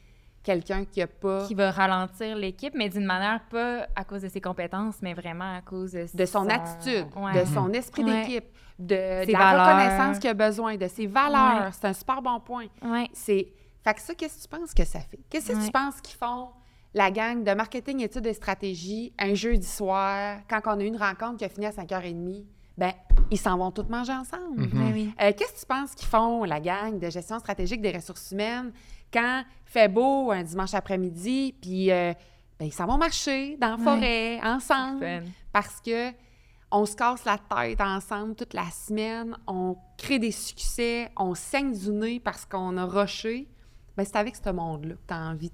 [0.41, 4.29] quelqu'un qui n'a pas Qui va ralentir l'équipe, mais d'une manière pas à cause de
[4.29, 7.41] ses compétences, mais vraiment à cause de, de son attitude, Ouais.
[7.41, 8.21] de son esprit Ouais.
[8.21, 8.45] d'équipe,
[8.79, 9.67] de, de la valeurs.
[9.67, 11.65] reconnaissance qu'il a besoin, de ses valeurs.
[11.65, 11.71] Ouais.
[11.73, 12.67] C'est un super bon point.
[13.11, 13.51] C'est.
[13.83, 15.19] Fait que ça, qu'est-ce que tu penses que ça fait?
[15.29, 15.65] Qu'est-ce que Ouais.
[15.65, 16.49] tu penses qu'ils font,
[16.93, 21.37] la gang de marketing, études et stratégie, un jeudi soir, quand on a une rencontre
[21.37, 22.45] qui a fini à 5h30?
[22.77, 22.93] Ben,
[23.29, 24.61] ils s'en vont tous manger ensemble.
[24.61, 24.91] Mhm.
[24.93, 25.13] Oui.
[25.21, 28.71] Euh, Qu'est-ce que tu penses qu'ils font, la gang de gestion stratégique des ressources humaines,
[29.13, 32.13] quand il fait beau un dimanche après-midi, puis euh,
[32.59, 33.83] ben, ils s'en vont marcher dans la Ouais.
[33.83, 35.21] forêt, ensemble, Fun.
[35.53, 36.11] parce que
[36.71, 41.71] on se casse la tête ensemble toute la semaine, on crée des succès, on saigne
[41.73, 43.47] du nez parce qu'on a rushé.
[43.99, 45.51] Ben, c'est avec ce monde-là que tu as envie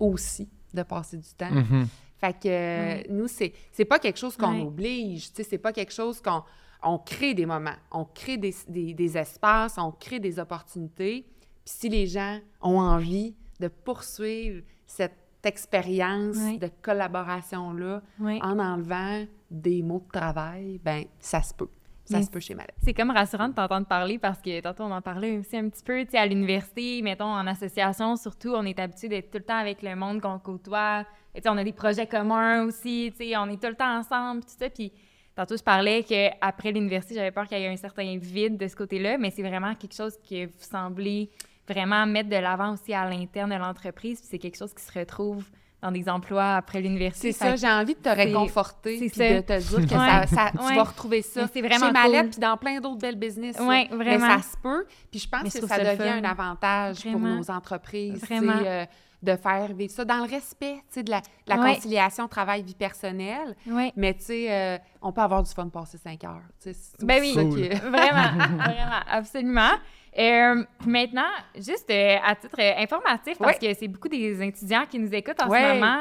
[0.00, 1.50] aussi de passer du temps.
[1.52, 1.86] Mhm.
[2.18, 4.62] Fait que euh, nous, c'est, c'est pas quelque chose qu'on Ouais.
[4.62, 6.42] oblige, tu sais, c'est pas quelque chose qu'on
[6.82, 11.24] on crée des moments, on crée des, des- des espaces, on crée des opportunités.
[11.64, 15.14] Puis si les gens ont envie de poursuivre cette
[15.44, 21.68] expérience de collaboration-là en enlevant des mots de travail, ben ça se peut.
[22.06, 22.56] Ça se peut chez.
[22.82, 25.82] C'est comme rassurant de t'entendre parler parce que tantôt on en parlait aussi un petit
[25.82, 29.44] peu, tu sais, à l'université, mettons en association surtout, on est habitué d'être tout le
[29.44, 31.04] temps avec le monde qu'on côtoie.
[31.34, 33.74] Et tu sais, on a des projets communs aussi, tu sais, on est tout le
[33.74, 34.70] temps ensemble, tout ça.
[34.70, 34.92] Puis
[35.34, 38.76] tantôt je parlais qu'après l'université, j'avais peur qu'il y ait un certain vide de ce
[38.76, 41.30] côté-là, mais c'est vraiment quelque chose que vous semblez
[41.68, 44.20] vraiment mettre de l'avant aussi à l'interne de l'entreprise.
[44.20, 45.44] Puis c'est quelque chose qui se retrouve
[45.86, 47.32] dans des emplois après l'université.
[47.32, 49.34] C'est ça, j'ai envie de te réconforter c'est puis ça.
[49.36, 50.26] de te dire que Ouais.
[50.26, 50.74] ça, ça- tu Ouais.
[50.76, 52.30] vas retrouver ça c'est vraiment chez Mallette cool.
[52.30, 53.58] puis dans plein d'autres belles business.
[53.58, 53.64] là.
[53.66, 54.36] Ouais, Mais vraiment.
[54.38, 54.84] ça se peut.
[55.10, 56.18] Puis je pense Mais que ça devient fun.
[56.18, 57.18] un avantage Vraiment.
[57.18, 58.20] pour nos entreprises.
[58.24, 58.52] Vraiment.
[58.64, 58.84] euh,
[59.22, 61.74] de faire vivre ça dans le respect, tu sais, de la, de la Ouais.
[61.74, 63.56] conciliation travail-vie personnelle.
[63.66, 63.90] Oui.
[63.96, 66.42] Mais tu sais, euh, on peut avoir du fun passer cinq heures.
[66.62, 67.32] tu sais, c'est Ben oui.
[67.34, 67.50] Cool.
[67.90, 69.70] Vraiment, vraiment, absolument.
[70.18, 74.98] Euh, maintenant, juste euh, à titre euh, informatif, parce que c'est beaucoup des étudiants qui
[74.98, 76.00] nous écoutent en ce moment,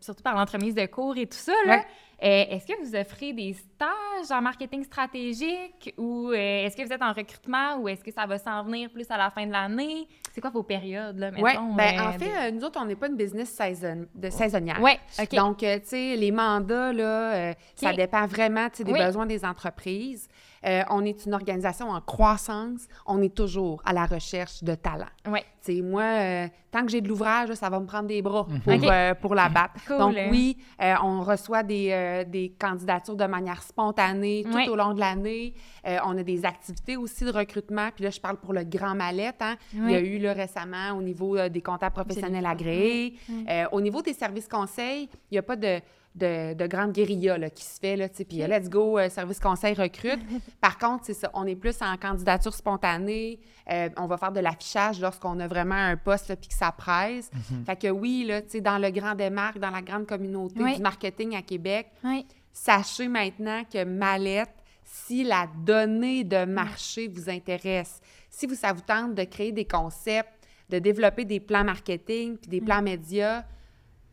[0.00, 1.52] surtout par l'entremise de cours et tout ça.
[1.66, 1.82] là.
[2.20, 7.12] Est-ce que vous offrez des stages en marketing stratégique ou est-ce que vous êtes en
[7.12, 10.08] recrutement ou est-ce que ça va s'en venir plus à la fin de l'année?
[10.32, 11.74] C'est quoi vos périodes, là, mettons?
[11.74, 14.80] ben, en fait, nous autres, on n'est pas une business saison, de saisonnière.
[15.20, 15.34] OK.
[15.36, 20.28] Donc, tu sais, les mandats, là, euh, ça dépend vraiment des besoins des entreprises.
[20.66, 22.86] Euh, on est une organisation en croissance.
[23.06, 25.06] On est toujours à la recherche de talent.
[25.24, 28.46] Tu sais, moi, euh, tant que j'ai de l'ouvrage, ça va me prendre des bras
[28.64, 28.84] pour, OK.
[28.84, 29.74] euh, pour la battre.
[29.86, 29.98] Cool.
[29.98, 34.94] Donc, oui, euh, on reçoit des, euh, des candidatures de manière spontanée tout au long
[34.94, 35.54] de l'année.
[35.86, 37.88] Euh, on a des activités aussi de recrutement.
[37.94, 39.40] Puis là, je parle pour le Grand Mallette.
[39.42, 39.56] Hein.
[39.74, 40.06] Il y a Oui.
[40.08, 43.14] eu là, récemment au niveau euh, des comptables professionnels agréés.
[43.48, 45.80] Euh, au niveau des services conseils, il n'y a pas de,
[46.14, 47.96] de, de grande guérilla là, qui se fait.
[47.96, 50.18] Là, tu sais, puis let's go, euh, service conseil recrute.
[50.60, 53.38] Par contre, c'est ça, on est plus en candidature spontanée.
[53.70, 57.30] Euh, on va faire de l'affichage lorsqu'on a vraiment un poste puis que ça presse.
[57.66, 60.76] Fait que oui, là, tu sais, dans le grand démarque, dans la grande communauté Oui.
[60.76, 62.26] du marketing à Québec, Oui.
[62.52, 64.50] sachez maintenant que Mallette,
[64.82, 68.00] si la donnée de marché vous intéresse,
[68.30, 70.32] si vous, ça vous tente de créer des concepts,
[70.70, 73.44] de développer des plans marketing puis des plans médias,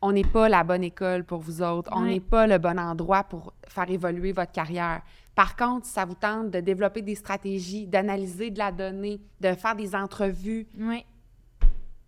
[0.02, 1.90] on n'est pas la bonne école pour vous autres.
[1.94, 2.10] On Ouais.
[2.14, 5.00] n'est pas le bon endroit pour faire évoluer votre carrière.
[5.34, 9.52] Par contre, si ça vous tente de développer des stratégies, d'analyser de la donnée, de
[9.54, 11.04] faire des entrevues, Oui.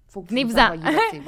[0.09, 0.35] faut que vous
[1.11, 1.23] CV.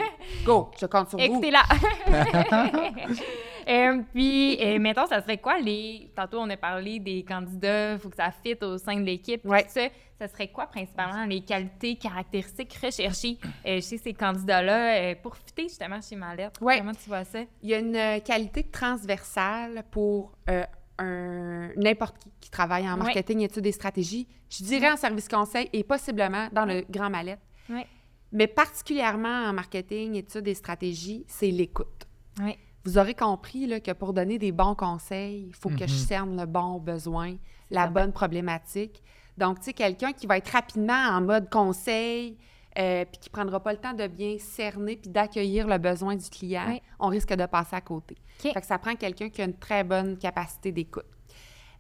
[0.44, 1.24] Go, je compte sur vous.
[1.24, 1.62] Écoutez-la.
[3.70, 6.10] Euh, puis, euh, mettons, ça serait quoi les.
[6.16, 9.44] Tantôt, on a parlé des candidats, il faut que ça fitte au sein de l'équipe.
[9.44, 9.62] Ouais.
[9.62, 9.82] tout Ça,
[10.18, 15.62] ça serait quoi principalement les qualités, caractéristiques recherchées euh, chez ces candidats-là euh, pour fitter
[15.64, 16.56] justement chez Mallette?
[16.60, 16.78] Ouais.
[16.78, 17.40] Comment tu vois ça?
[17.62, 20.66] Il y a une euh, qualité transversale pour un-
[21.76, 23.04] n'importe qui qui travaille en Ouais.
[23.04, 24.26] marketing, études et stratégies.
[24.50, 27.38] Je dirais en service conseil et possiblement dans le grand mallette.
[28.32, 32.06] Mais particulièrement en marketing, études et stratégies, c'est l'écoute.
[32.42, 32.56] Oui.
[32.85, 36.07] Vous aurez compris là, que pour donner des bons conseils, il faut que je Mhm.
[36.07, 37.37] cerne le bon besoin,
[37.70, 39.03] la bonne problématique.
[39.37, 42.37] Donc, tu sais, quelqu'un qui va être rapidement en mode conseil,
[42.78, 46.14] euh, puis qui ne prendra pas le temps de bien cerner puis d'accueillir le besoin
[46.16, 46.81] du client, Oui.
[46.99, 48.16] on risque de passer à côté.
[48.45, 48.53] OK.
[48.53, 51.05] Fait que ça prend quelqu'un qui a une très bonne capacité d'écoute.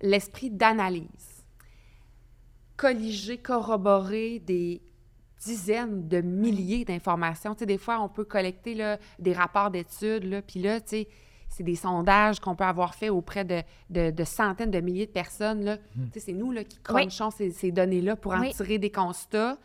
[0.02, 1.44] L'esprit d'analyse.
[2.76, 4.80] Colliger, corroborer des
[5.44, 7.54] dizaines de milliers d'informations.
[7.54, 10.88] Tu sais, des fois, on peut collecter là, des rapports d'études, là, puis là, tu
[10.88, 11.08] sais,
[11.48, 13.60] c'est des sondages qu'on peut avoir fait auprès de,
[13.90, 15.64] de- de centaines de milliers de personnes.
[15.64, 15.78] Là.
[15.78, 15.82] Tu
[16.14, 16.82] sais, C'est nous là, qui Oui.
[17.02, 18.52] crunchons ces, ces données-là pour en Oui.
[18.54, 19.58] tirer des constats.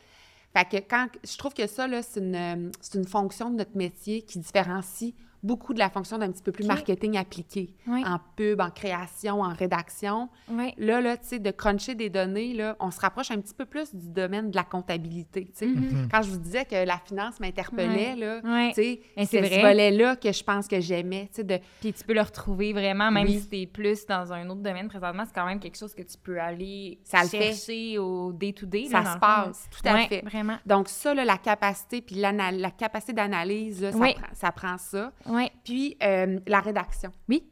[0.54, 3.76] Fait que quand je trouve que ça, là, c'est une, c'est une fonction de notre
[3.78, 5.14] métier qui différencie
[5.46, 8.04] beaucoup de la fonction d'un petit peu plus marketing appliqué, Oui.
[8.06, 10.30] en pub, en création, en rédaction.
[10.50, 10.74] Oui.
[10.78, 13.66] Là, là, tu sais, de cruncher des données, là, on se rapproche un petit peu
[13.66, 15.68] plus du domaine de la comptabilité, sais.
[15.68, 16.08] Mhm.
[16.12, 20.68] Quand je vous disais que la finance m'interpellait, Mais c'est ce volet-là que je pense
[20.68, 21.60] que j'aimais, tu sais, de...
[21.82, 23.40] Puis tu peux le retrouver vraiment, même Oui.
[23.40, 26.02] si tu es plus dans un autre domaine présentement, c'est quand même quelque chose que
[26.02, 27.42] tu peux aller Ça le fait.
[27.54, 28.86] chercher au day-to-day.
[28.86, 30.22] Ça là, se passe, tout à fait.
[30.26, 30.58] Vraiment.
[30.66, 34.16] Donc ça, là, la capacité, puis la capacité d'analyse, Oui.
[34.34, 35.12] ça prend ça.
[35.36, 35.50] Oui.
[35.64, 37.12] Puis euh, la rédaction.
[37.30, 37.44] Oui.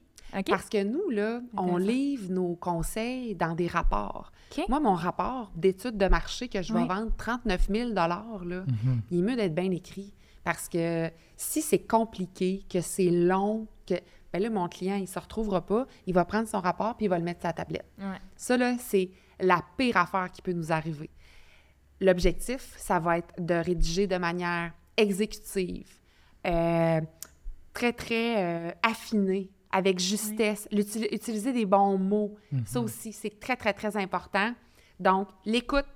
[0.47, 4.31] Parce que nous, là, on livre nos conseils dans des rapports.
[4.67, 6.87] Moi, mon rapport d'étude de marché que je vais Oui.
[6.87, 8.65] vendre 39 000 là,
[9.11, 10.13] il est mieux d'être bien écrit.
[10.43, 13.93] Parce que si c'est compliqué, que c'est long, que
[14.31, 17.05] ben là, mon client, il ne se retrouvera pas, il va prendre son rapport puis
[17.05, 17.85] il va le mettre sur sa tablette.
[17.99, 18.17] Ouais.
[18.35, 21.09] Ça, là, c'est la pire affaire qui peut nous arriver.
[22.01, 25.87] L'objectif, ça va être de rédiger de manière exécutive,
[26.45, 27.01] euh,
[27.73, 32.35] très, très euh, affinée, avec justesse, utiliser des bons mots.
[32.65, 34.53] Ça aussi, c'est très, très, très important.
[34.99, 35.87] Donc, l'écoute,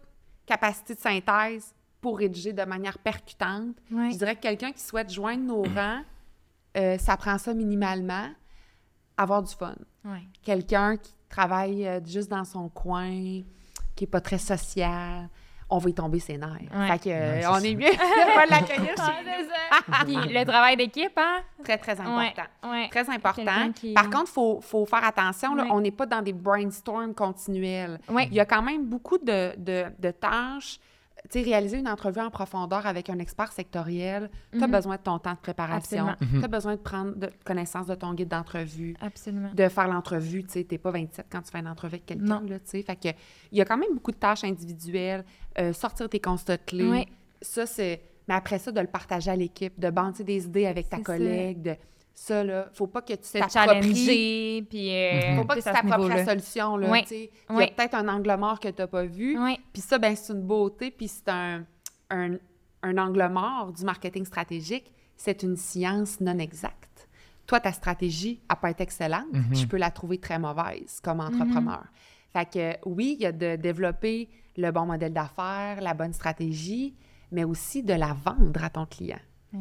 [0.45, 3.75] capacité de synthèse pour rédiger de manière percutante.
[3.91, 6.01] Je dirais que quelqu'un qui souhaite joindre nos rangs,
[6.77, 8.29] euh, ça prend ça minimalement.
[9.17, 9.75] Avoir du fun
[10.43, 13.41] quelqu'un qui travaille euh, juste dans son coin,
[13.95, 15.29] qui est pas très social,
[15.69, 16.49] on va y tomber ses nerfs.
[16.73, 16.87] Ouais.
[16.87, 17.67] Fait que, euh, c'est on ça.
[17.67, 20.05] est mieux de pas l'accueillir Ah, chez c'est ça.
[20.05, 21.39] Puis le travail d'équipe, hein?
[21.63, 22.17] Très, très important.
[22.63, 22.69] Ouais.
[22.69, 22.87] ouais.
[22.89, 23.71] Très important.
[23.75, 25.69] Qui- Par contre, il faut, faut faire attention, là, Ouais.
[25.73, 27.99] on n'est pas dans des brainstorms continuels.
[28.09, 28.27] Ouais.
[28.27, 30.79] Il y a quand même beaucoup de, de, de tâches.
[31.29, 34.71] Tu sais, réaliser une entrevue en profondeur avec un expert sectoriel, tu as Mhm.
[34.71, 36.07] besoin de ton temps de préparation.
[36.19, 38.95] Tu as besoin de prendre de, connaissance de ton guide d'entrevue.
[39.01, 39.49] Absolument.
[39.53, 42.41] de faire l'entrevue, tu sais, t'es pas 27 quand tu fais une entrevue avec quelqu'un,
[42.47, 42.81] là, tu sais.
[42.81, 43.09] Fait que,
[43.51, 45.25] il y a quand même beaucoup de tâches individuelles,
[45.59, 47.05] euh, sortir tes constats clés.
[47.41, 50.89] Ça, c'est Mais après ça, de le partager à l'équipe, de banter des idées avec
[50.89, 51.03] ta ça.
[51.03, 51.75] collègue, de
[52.19, 54.89] ça, là, faut pas que tu t'appropries challenger, puis...
[54.91, 57.01] euh, faut pas que tu t'appropries la solution, là, Oui.
[57.03, 57.31] tu sais.
[57.49, 57.63] Il y Oui.
[57.65, 60.33] a peut-être un angle mort que tu n'as pas vu, Oui, puis ça, ben c'est
[60.33, 61.63] une beauté, puis c'est un,
[62.09, 62.37] un,
[62.81, 64.91] un angle mort du marketing stratégique.
[65.15, 67.07] C'est une science non exacte.
[67.45, 69.49] Toi, ta stratégie n'a pas été excellente, Mhm.
[69.51, 71.83] puis je peux la trouver très mauvaise comme entrepreneur.
[72.33, 76.95] Fait que oui, il y a de développer le bon modèle d'affaires, la bonne stratégie,
[77.31, 79.19] mais aussi de la vendre à ton client.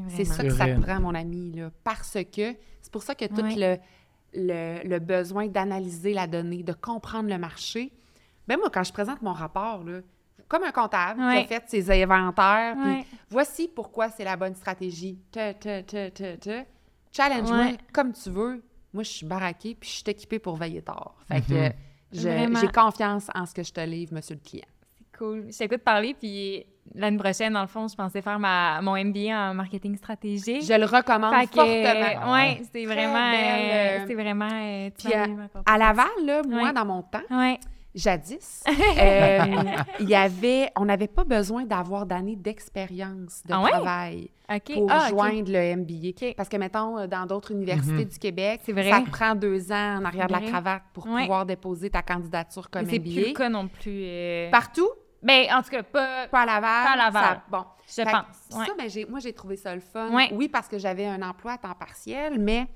[0.09, 3.25] C'est ça que ça te prend, mon ami, là, parce que c'est pour ça que
[3.27, 3.55] tout Ouais.
[3.57, 3.79] le,
[4.35, 7.93] le, le besoin d'analyser la donnée, de comprendre le marché.
[8.49, 10.01] Ben moi, quand je présente mon rapport, là,
[10.49, 11.43] comme un comptable qui Ouais.
[11.43, 13.05] a fait ses inventaires, puis Ouais.
[13.31, 15.19] voici pourquoi c'est la bonne stratégie.
[15.33, 16.65] Te, te, te, te, te.
[17.13, 17.79] Challenge-moi Ouais.
[17.93, 18.63] comme tu veux.
[18.93, 21.17] Moi, je suis baraquée, puis je suis équipée pour veiller tard.
[21.29, 21.73] Fait que Mhm.
[22.13, 22.61] Vraiment.
[22.61, 24.65] j'ai confiance en ce que je te livre, monsieur le client.
[25.19, 25.47] C'est cool.
[25.51, 26.65] Je t'écoute parler, puis
[26.95, 30.63] l'année prochaine, dans le fond, je pensais faire ma, mon MBA en marketing stratégique.
[30.63, 32.29] Je le recommande Fait fortement.
[32.29, 34.49] euh, ouais, c'était Très vraiment, belle, euh, euh, c'était vraiment.
[34.53, 35.79] euh, tu puis m'as à-.
[35.79, 36.73] Laval, là, moi, Ouais.
[36.73, 37.59] dans mon temps, Ouais.
[37.95, 38.63] jadis,
[39.01, 39.41] euh,
[40.01, 43.71] il y avait, on n'avait pas besoin d'avoir d'années d'expérience de Ah ouais?
[43.71, 44.31] travail
[44.75, 46.35] pour Ah, joindre le MBA.
[46.37, 48.05] Parce que, mettons, dans d'autres universités Mhm.
[48.05, 48.91] du Québec, C'est vrai.
[48.91, 51.23] ça te prend deux ans en arrière de la cravate pour Ouais.
[51.23, 53.11] pouvoir déposer ta candidature comme Mais c'est MBA.
[53.13, 54.03] plus le cas non plus.
[54.05, 54.89] euh, Partout,
[55.27, 56.29] Ben, en tout cas, pas.
[56.29, 56.85] pas à Laval.
[56.85, 57.25] Pas à Laval.
[57.25, 57.65] ça- bon.
[57.89, 58.59] Je Fait pense.
[58.59, 58.67] Ouais.
[58.67, 60.11] Ça, ben, j'ai- moi, j'ai trouvé ça le fun.
[60.11, 60.31] Ouais.
[60.33, 62.67] Oui, parce que j'avais un emploi à temps partiel, mais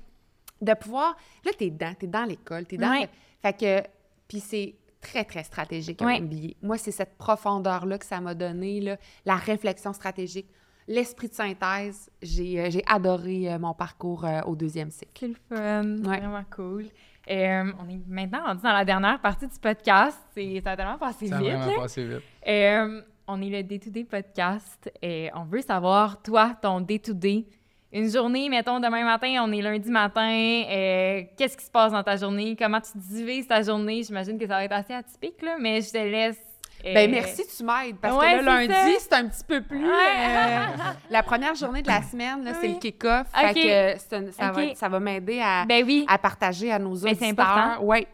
[0.61, 1.15] de pouvoir...
[1.45, 2.89] Là, t'es dedans, t'es dans l'école, t'es dans...
[2.91, 3.01] Ouais.
[3.01, 3.07] le-
[3.41, 3.87] Fait que...
[4.27, 6.19] Puis c'est très, très stratégique, un Ouais.
[6.21, 6.53] MBA.
[6.61, 10.47] Moi, c'est cette profondeur-là que ça m'a donné, là, la réflexion stratégique,
[10.87, 12.09] l'esprit de synthèse.
[12.21, 15.11] J'ai euh, j'ai adoré euh, mon parcours euh, au deuxième cycle.
[15.19, 15.83] C'est le fun.
[16.09, 16.19] Ouais.
[16.19, 16.85] Vraiment cool.
[17.29, 20.19] Euh, on est maintenant rendu dans la dernière partie du podcast.
[20.33, 21.51] C'est- Ça a tellement passé Ça a vite.
[21.53, 22.21] vraiment passé vite.
[22.47, 27.45] Euh, on est le Day-to-Day podcast et on veut savoir, toi, ton Day-to-Day.
[27.93, 30.63] Une journée, mettons, demain matin, on est lundi matin.
[30.69, 32.55] euh, Qu'est-ce qui se passe dans ta journée?
[32.57, 34.01] Comment tu divises ta journée?
[34.03, 36.41] J'imagine que ça va être assez atypique, là, mais je te laisse.
[36.85, 37.97] Euh, Ben merci, tu m'aides.
[37.97, 39.83] Parce ouais, que là, c'est lundi, c'est un petit peu plus.
[39.85, 39.91] Ouais.
[39.91, 40.65] euh,
[41.09, 43.27] la première journée de la semaine, c'est le kick-off.
[43.33, 43.47] Ok.
[43.47, 46.05] Fait que c'est un- ça, va, ça va m'aider à, Ben oui.
[46.07, 47.83] à partager à nos Ben, c'est important.
[47.83, 48.07] Ouais.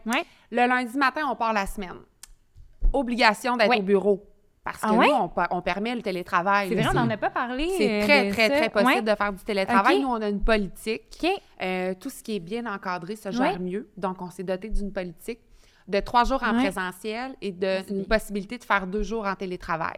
[0.50, 1.96] Le lundi matin, on part la semaine.
[2.92, 4.24] Obligation d'être au bureau.
[4.64, 5.06] Parce que Ah ouais?
[5.08, 6.68] nous, on, permet le télétravail.
[6.68, 7.70] C'est vrai, on n'en a pas parlé.
[7.78, 8.56] C'est euh, très, de très, ça.
[8.56, 10.00] très possible de faire du télétravail.
[10.02, 11.26] Nous, on a une politique.
[11.62, 13.88] Euh, tout ce qui est bien encadré se gère mieux.
[13.96, 15.40] Donc, on s'est doté d'une politique
[15.88, 16.64] de trois jours en Ouais.
[16.64, 17.82] présentiel et bien.
[18.08, 19.96] possibilité de faire deux jours en télétravail.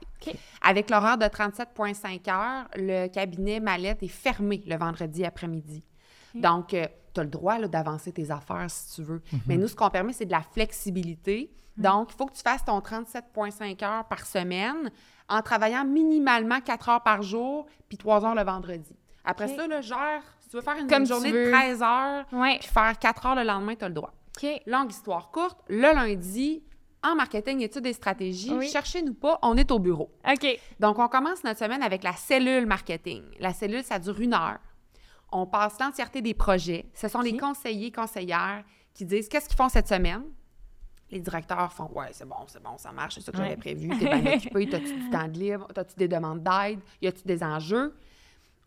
[0.62, 5.82] Avec l'horaire de 37,5 heures, le cabinet Mallette est fermé le vendredi après-midi.
[6.34, 6.76] Donc, tu
[7.20, 9.20] as le droit là, d'avancer tes affaires si tu veux.
[9.49, 11.51] Mais nous, ce qu'on permet, c'est de la flexibilité.
[11.76, 14.91] Donc, il faut que tu fasses ton 37,5 heures par semaine
[15.28, 18.95] en travaillant minimalement 4 heures par jour puis 3 heures le vendredi.
[19.24, 22.59] Après ça, là, gère, si tu veux faire une Comme journée de 13 heures Ouais.
[22.59, 24.12] puis faire 4 heures le lendemain, tu as le droit.
[24.43, 24.62] OK.
[24.66, 26.62] Longue histoire courte, le lundi,
[27.03, 28.68] en marketing, études et stratégies, Oui.
[28.68, 30.11] cherchez-nous pas, on est au bureau.
[30.30, 30.47] OK.
[30.78, 33.22] Donc, on commence notre semaine avec la cellule marketing.
[33.38, 34.59] La cellule, ça dure une heure.
[35.32, 36.86] On passe l'entièreté des projets.
[36.95, 38.64] Ce sont les conseillers, conseillères
[38.95, 40.24] qui disent qu'est-ce qu'ils font cette semaine?
[41.11, 43.45] Les directeurs font Ouais, c'est bon, c'est bon, ça marche, c'est ça que Ouais.
[43.45, 43.88] j'avais prévu.
[43.99, 47.43] T'es bien occupé, t'as-tu du temps de libre, t'as-tu des demandes d'aide, y a-tu des
[47.43, 47.97] enjeux?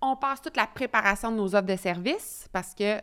[0.01, 2.99] On passe toute la préparation de nos offres de services parce que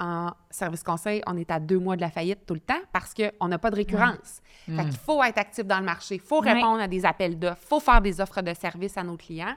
[0.00, 3.14] en service conseil, on est à deux mois de la faillite tout le temps parce
[3.14, 4.40] qu'on n'a pas de récurrence.
[4.66, 7.60] Fait qu'il faut être actif dans le marché, il faut répondre à des appels d'offres,
[7.62, 9.54] il faut faire des offres de services à nos clients.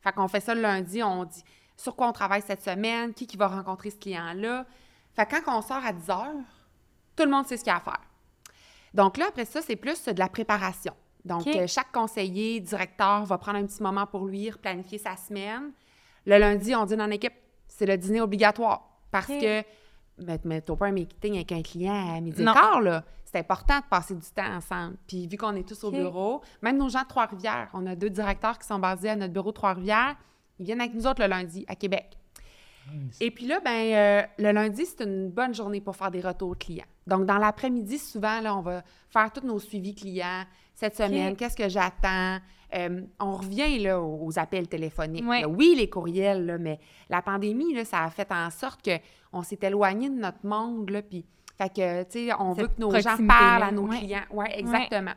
[0.00, 1.42] Fait qu'on fait ça le lundi, on dit
[1.76, 4.64] sur quoi on travaille cette semaine, qui, qui va rencontrer ce client-là.
[5.14, 6.34] Fait que quand on sort à 10 heures,
[7.16, 8.00] tout le monde sait ce qu'il y a à faire.
[8.94, 10.94] Donc là, après ça, c'est plus de la préparation.
[11.24, 15.72] Donc, euh, chaque conseiller, directeur va prendre un petit moment pour lui, planifier sa semaine.
[16.24, 17.34] Le lundi, on dîne en équipe.
[17.66, 18.88] C'est le dîner obligatoire.
[19.10, 19.62] Parce que,
[20.18, 22.52] mais, mais t'as pas un meeting avec un client à midi et Non.
[22.52, 23.04] quart, là.
[23.24, 24.96] C'est important de passer du temps ensemble.
[25.06, 28.08] Puis, vu qu'on est tous au bureau, même nos gens de Trois-Rivières, on a deux
[28.08, 30.16] directeurs qui sont basés à notre bureau de Trois-Rivières,
[30.58, 32.16] ils viennent avec nous autres le lundi à Québec.
[33.20, 36.56] Et puis là, ben, euh, le lundi, c'est une bonne journée pour faire des retours
[36.56, 36.84] clients.
[37.06, 40.44] Donc, dans l'après-midi, souvent, là, on va faire tous nos suivis clients.
[40.74, 42.38] Cette semaine, qu'est-ce que j'attends?
[42.74, 45.26] Euh, on revient là, aux aux appels téléphoniques.
[45.26, 45.42] Ouais.
[45.42, 45.48] là.
[45.48, 48.88] Oui, les courriels, là, mais la pandémie, là, ça a fait en sorte
[49.36, 50.90] qu'on s'est éloigné de notre monde.
[50.90, 51.26] Là, puis,
[51.58, 53.98] fait que, tu sais, on Cette veut que nos gens parlent à nos ouais.
[53.98, 54.24] clients.
[54.30, 55.12] Oui, exactement.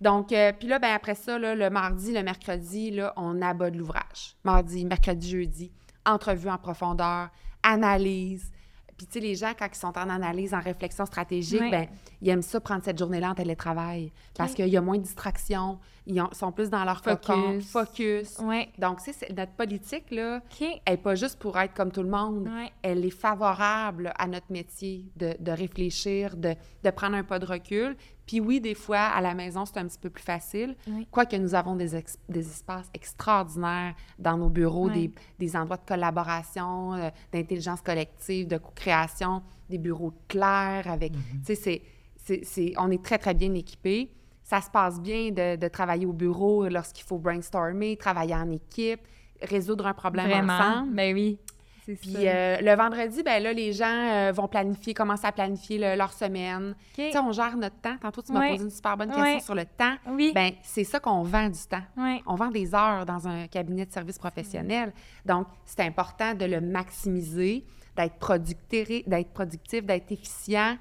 [0.00, 3.70] Donc, euh, puis là, ben, après ça, là, le mardi, le mercredi, là, on abat
[3.70, 4.36] de l'ouvrage.
[4.44, 5.72] Mardi, mercredi, jeudi,
[6.04, 7.30] entrevue en profondeur,
[7.62, 8.52] analyse,
[8.96, 11.70] Puis, tu sais, les gens, quand ils sont en analyse, en réflexion stratégique, Ouais.
[11.70, 11.86] ben,
[12.22, 15.78] ils aiment ça prendre cette journée-là en télétravail parce qu'il y a moins de distractions,
[16.06, 17.26] ils ont- sont plus dans leur Focus.
[17.26, 18.38] cocon, focus.
[18.78, 22.08] Donc, tu sais, notre politique, là, elle n'est pas juste pour être comme tout le
[22.10, 22.48] monde.
[22.82, 27.46] Elle est favorable à notre métier de, de réfléchir, de, de prendre un pas de
[27.46, 27.96] recul.
[28.26, 30.76] Puis oui, des fois, à la maison, c'est un petit peu plus facile.
[30.88, 31.06] Oui.
[31.10, 35.84] Quoique nous avons des, ex- des espaces extraordinaires dans nos bureaux, des, des endroits de
[35.86, 41.12] collaboration, euh, d'intelligence collective, de co-création, des bureaux clairs avec...
[41.12, 41.82] Tu sais, c'est-
[42.16, 44.10] c'est- c'est- on est très, très bien équipés.
[44.42, 49.00] Ça se passe bien de, de travailler au bureau lorsqu'il faut brainstormer, travailler en équipe,
[49.42, 50.52] résoudre un problème Vraiment.
[50.52, 50.94] ensemble.
[50.94, 51.38] Ben oui.
[51.86, 55.96] Puis euh, le vendredi, ben là, les gens euh, vont planifier, commencer à planifier le-
[55.96, 56.70] leur semaine.
[56.70, 56.94] OK.
[56.96, 57.96] Tu sais, on gère notre temps.
[58.00, 59.94] Tantôt, tu m'as posé une super bonne question sur le temps.
[60.08, 60.32] Oui.
[60.34, 61.82] Ben c'est ça qu'on vend du temps.
[61.96, 62.22] Ouais.
[62.26, 64.92] On vend des heures dans un cabinet de services professionnels.
[65.26, 67.64] Donc, c'est important de le maximiser,
[67.96, 70.76] d'être productif, d'être productif, d'être efficient.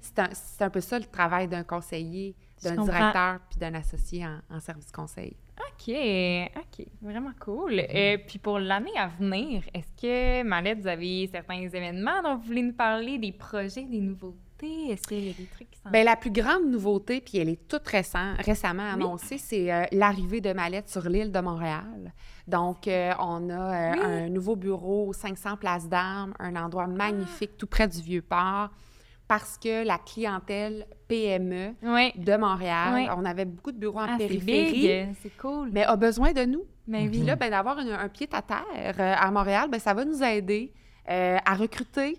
[0.00, 2.34] C'est un, peu ça le travail d'un conseiller,
[2.64, 5.36] d'un directeur puis d'un associé en, en service conseil.
[5.60, 5.94] OK,
[6.56, 7.80] OK, vraiment cool.
[7.80, 12.42] Et puis pour l'année à venir, est-ce que, Malette, vous avez certains événements dont vous
[12.42, 14.90] voulez nous parler, des projets, des nouveautés?
[14.90, 17.48] Est-ce qu'il y a des trucs qui s'en Bien, la plus grande nouveauté, puis elle
[17.48, 19.02] est toute récent, récemment Oui.
[19.04, 22.12] annoncée, c'est euh, l'arrivée de Mallette sur l'île de Montréal.
[22.48, 24.00] Donc, euh, on a euh, Oui.
[24.02, 28.70] un nouveau bureau, 500 places d'armes, un endroit magnifique tout près du Vieux-Port,
[29.28, 32.12] parce que la clientèle PME Oui.
[32.16, 33.08] de Montréal, Oui.
[33.16, 34.72] on avait beaucoup de bureaux en Ah, périphérie,
[35.06, 35.68] big, c'est cool.
[35.72, 36.64] mais a besoin de nous.
[36.86, 37.26] Ben Puis oui.
[37.26, 38.64] là, ben, d'avoir un, un pied à terre
[38.98, 40.72] euh, à Montréal, ben, ça va nous aider
[41.10, 42.18] euh, à recruter.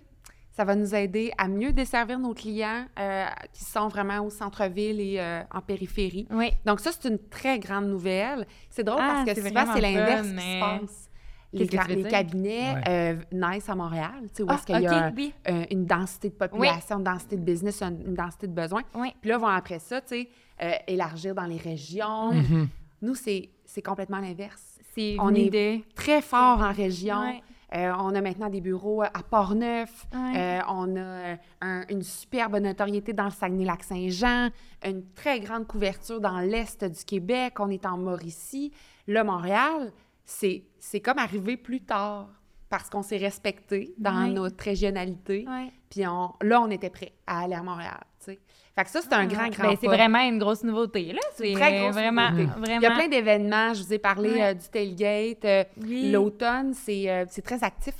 [0.52, 5.00] Ça va nous aider à mieux desservir nos clients euh, qui sont vraiment au centre-ville
[5.00, 6.26] et euh, en périphérie.
[6.30, 6.50] Oui.
[6.66, 8.46] Donc ça, c'est une très grande nouvelle.
[8.68, 11.09] C'est drôle Ah, parce que c'est souvent, c'est l'inverse fun, qui se mais- passe.
[11.52, 12.82] Les, cabinets Ouais.
[12.88, 15.34] euh, naissent à Montréal, tu sais, où Ah, est-ce qu'il y a OK, un- oui.
[15.48, 18.82] euh, une densité de population, une densité de business, une, une densité de besoins.
[18.94, 19.12] Oui.
[19.20, 20.28] Puis là, vont après ça, tu sais,
[20.62, 22.32] euh, élargir dans les régions.
[22.32, 22.68] Mhm.
[23.02, 27.20] Nous, c'est c'est complètement l'inverse C'est On est très fort en région.
[27.20, 27.42] Ouais.
[27.74, 30.06] Euh, on a maintenant des bureaux à Portneuf.
[30.12, 30.36] Ouais.
[30.36, 34.50] Euh, on a un- une superbe notoriété dans le Saguenay-Lac-Saint-Jean,
[34.84, 37.54] une très grande couverture dans l'est du Québec.
[37.60, 38.72] On est en Mauricie.
[39.06, 39.92] Là, Montréal,
[40.30, 42.28] c'est c'est comme arrivé plus tard
[42.68, 45.44] parce qu'on s'est respecté dans notre régionalité.
[45.90, 47.98] Puis on- là, on était prêt à aller à Montréal.
[48.20, 48.38] tu sais.
[48.76, 51.20] Fait que ça, c'est un grand, grand Ben, c'est vraiment une grosse nouveauté, là.
[51.34, 52.60] C'est très grosse vraiment, nouveauté.
[52.60, 52.76] vraiment...
[52.80, 53.74] Il y a plein d'événements.
[53.74, 55.44] Je vous ai parlé euh, du tailgate.
[55.44, 55.64] euh.
[56.12, 57.94] L'automne, c'est euh, c'est très actif,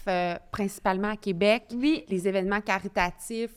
[0.53, 1.65] principalement à Québec.
[1.75, 2.05] Oui.
[2.09, 3.55] Les événements caritatifs,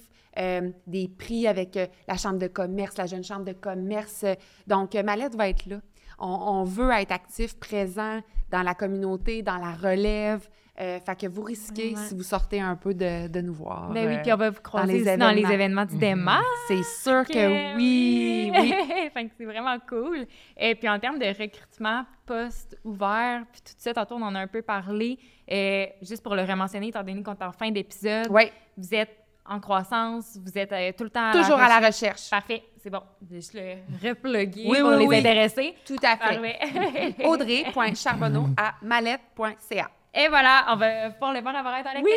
[0.87, 4.25] des prix avec la Chambre de commerce, la Jeune Chambre de commerce.
[4.65, 5.77] Donc, Mallette va être là.
[6.25, 10.47] On, on veut être actif, présent dans la communauté, dans la relève.
[10.79, 13.91] Euh, fait que vous risquez, si vous sortez un peu, de, de nous voir.
[13.91, 15.53] Ben oui, euh, puis on va vous croiser les aussi dans les événements.
[15.53, 16.43] événements du démarre.
[16.67, 18.73] C'est sûr que oui, oui.
[19.13, 20.25] fait que c'est vraiment cool.
[20.57, 24.39] Et puis en termes de recrutement poste ouvert, puis tout ça, tantôt on en a
[24.39, 25.19] un peu parlé.
[25.51, 29.15] Euh, juste pour le rementionner, étant donné qu'on est en fin d'épisode, Oui, vous êtes
[29.45, 32.21] en croissance, vous êtes euh, tout le temps à toujours la à la recherche.
[32.21, 32.29] recherche.
[32.31, 33.01] Parfait, c'est bon.
[33.21, 35.17] Je vais juste le repluguer Oui, pour oui, les oui.
[35.19, 35.73] intéressés.
[35.85, 36.35] Tout à fait.
[36.35, 37.15] Parfait.
[37.25, 39.89] Audrey.charbonneau à mallette.ca.
[40.15, 42.05] Et voilà, on va pouvoir le voir apparaître à l'écran.
[42.05, 42.11] Oui,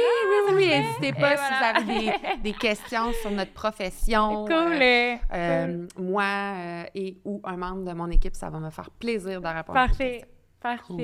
[0.49, 1.81] oui, oui, n'hésitez pas Et si voilà.
[1.81, 4.45] vous avez des, des questions sur notre profession.
[4.45, 4.55] Cool.
[4.55, 8.69] euh, euh, euh, moi euh, et ou un membre de mon équipe, ça va me
[8.69, 9.79] faire plaisir de répondre.
[9.79, 10.27] à Parfait.
[10.63, 10.99] questions.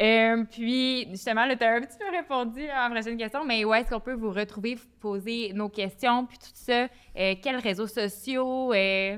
[0.00, 3.64] Euh, puis, justement, là, tu as un petit peu répondu à la prochaine question, mais
[3.64, 6.86] où est-ce qu'on peut vous retrouver, vous poser nos questions, puis tout ça?
[7.18, 8.72] Euh, quels réseaux sociaux?
[8.74, 9.16] euh,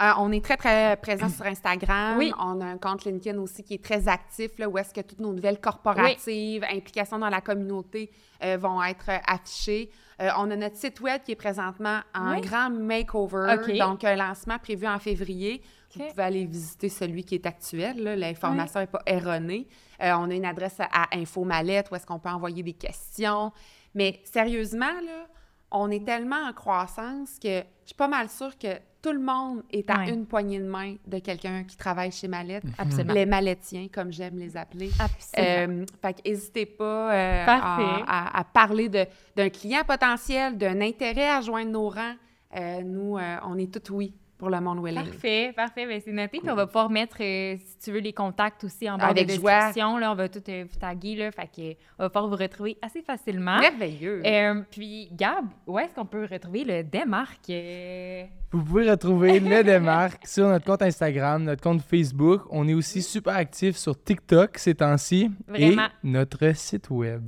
[0.00, 2.16] Euh, on est très, très présent sur Instagram.
[2.18, 2.32] Oui.
[2.40, 5.20] On a un compte LinkedIn aussi qui est très actif, là, où est-ce que toutes
[5.20, 8.10] nos nouvelles corporatives, implications dans la communauté
[8.42, 9.90] euh, vont être affichées.
[10.20, 12.40] Euh, on a notre site web qui est présentement en Oui.
[12.40, 15.62] grand makeover, donc un lancement prévu en février.
[15.94, 16.10] Vous OK.
[16.10, 18.02] pouvez aller visiter celui qui est actuel.
[18.02, 18.16] là.
[18.16, 19.68] L'information n'est pas erronée.
[20.02, 23.52] Euh, on a une adresse à Info Mallette où est-ce qu'on peut envoyer des questions.
[23.94, 25.26] Mais sérieusement, là,
[25.70, 29.64] on est tellement en croissance que je suis pas mal sûre que tout le monde
[29.72, 32.62] est à une poignée de main de quelqu'un qui travaille chez Mallette.
[32.78, 33.14] Absolument.
[33.14, 34.90] Les Mallettiens, comme j'aime les appeler.
[35.00, 35.82] Absolument.
[35.82, 40.80] Euh, fait que n'hésitez pas euh, à, à- à parler de- d'un client potentiel, d'un
[40.80, 42.14] intérêt à joindre nos rangs.
[42.56, 44.82] Euh, nous, euh, on est tout oui pour le monde.
[44.92, 45.86] Parfait, parfait.
[45.86, 46.40] Ben, c'est noté.
[46.40, 49.28] Puis on va pouvoir mettre, euh, si tu veux, les contacts aussi en bas Avec
[49.28, 49.52] de joie.
[49.52, 49.98] description.
[49.98, 51.14] Là, on va tout euh, vous taguer.
[51.14, 53.60] Là, fait que, on va pouvoir vous retrouver assez facilement.
[53.60, 54.20] Merveilleux.
[54.26, 57.50] Euh, puis, Gab, où est-ce qu'on peut retrouver le démarque?
[57.50, 58.24] euh?
[58.50, 62.42] Vous pouvez retrouver le démarque sur notre compte Instagram, notre compte Facebook.
[62.50, 65.30] On est aussi super actifs sur TikTok ces temps-ci.
[65.54, 65.86] Et Vraiment.
[66.02, 67.22] notre site web.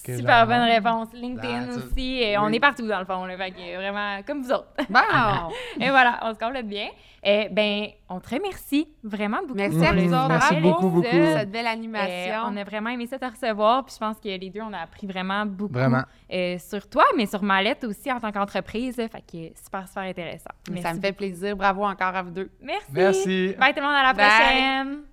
[0.00, 1.08] Que Super genre- bonne réponse.
[1.12, 2.22] LinkedIn Ah, aussi.
[2.22, 3.24] Et on est partout, dans le fond.
[3.26, 4.68] Là, fait que vraiment, comme vous autres.
[4.88, 5.00] Bon!
[5.80, 6.88] et voilà, on se complète bien.
[7.24, 9.54] Eh ben, on te remercie vraiment beaucoup.
[9.54, 10.28] Merci pour à vous autres.
[10.28, 11.08] Merci beaucoup, beaucoup.
[11.12, 12.34] Cette belle animation.
[12.46, 13.84] on a vraiment aimé ça te recevoir.
[13.84, 16.02] Puis je pense que les deux, on a appris vraiment beaucoup Vraiment.
[16.32, 18.96] euh, sur toi, mais sur Mallette aussi en tant qu'entreprise.
[18.96, 20.50] Fait que super, super intéressant.
[20.82, 21.54] Ça me fait plaisir.
[21.56, 22.50] Bravo encore à vous deux.
[22.60, 22.86] Merci.
[22.92, 23.54] Merci.
[23.58, 24.26] Bye tout le monde, à la Bye.
[24.26, 25.11] prochaine.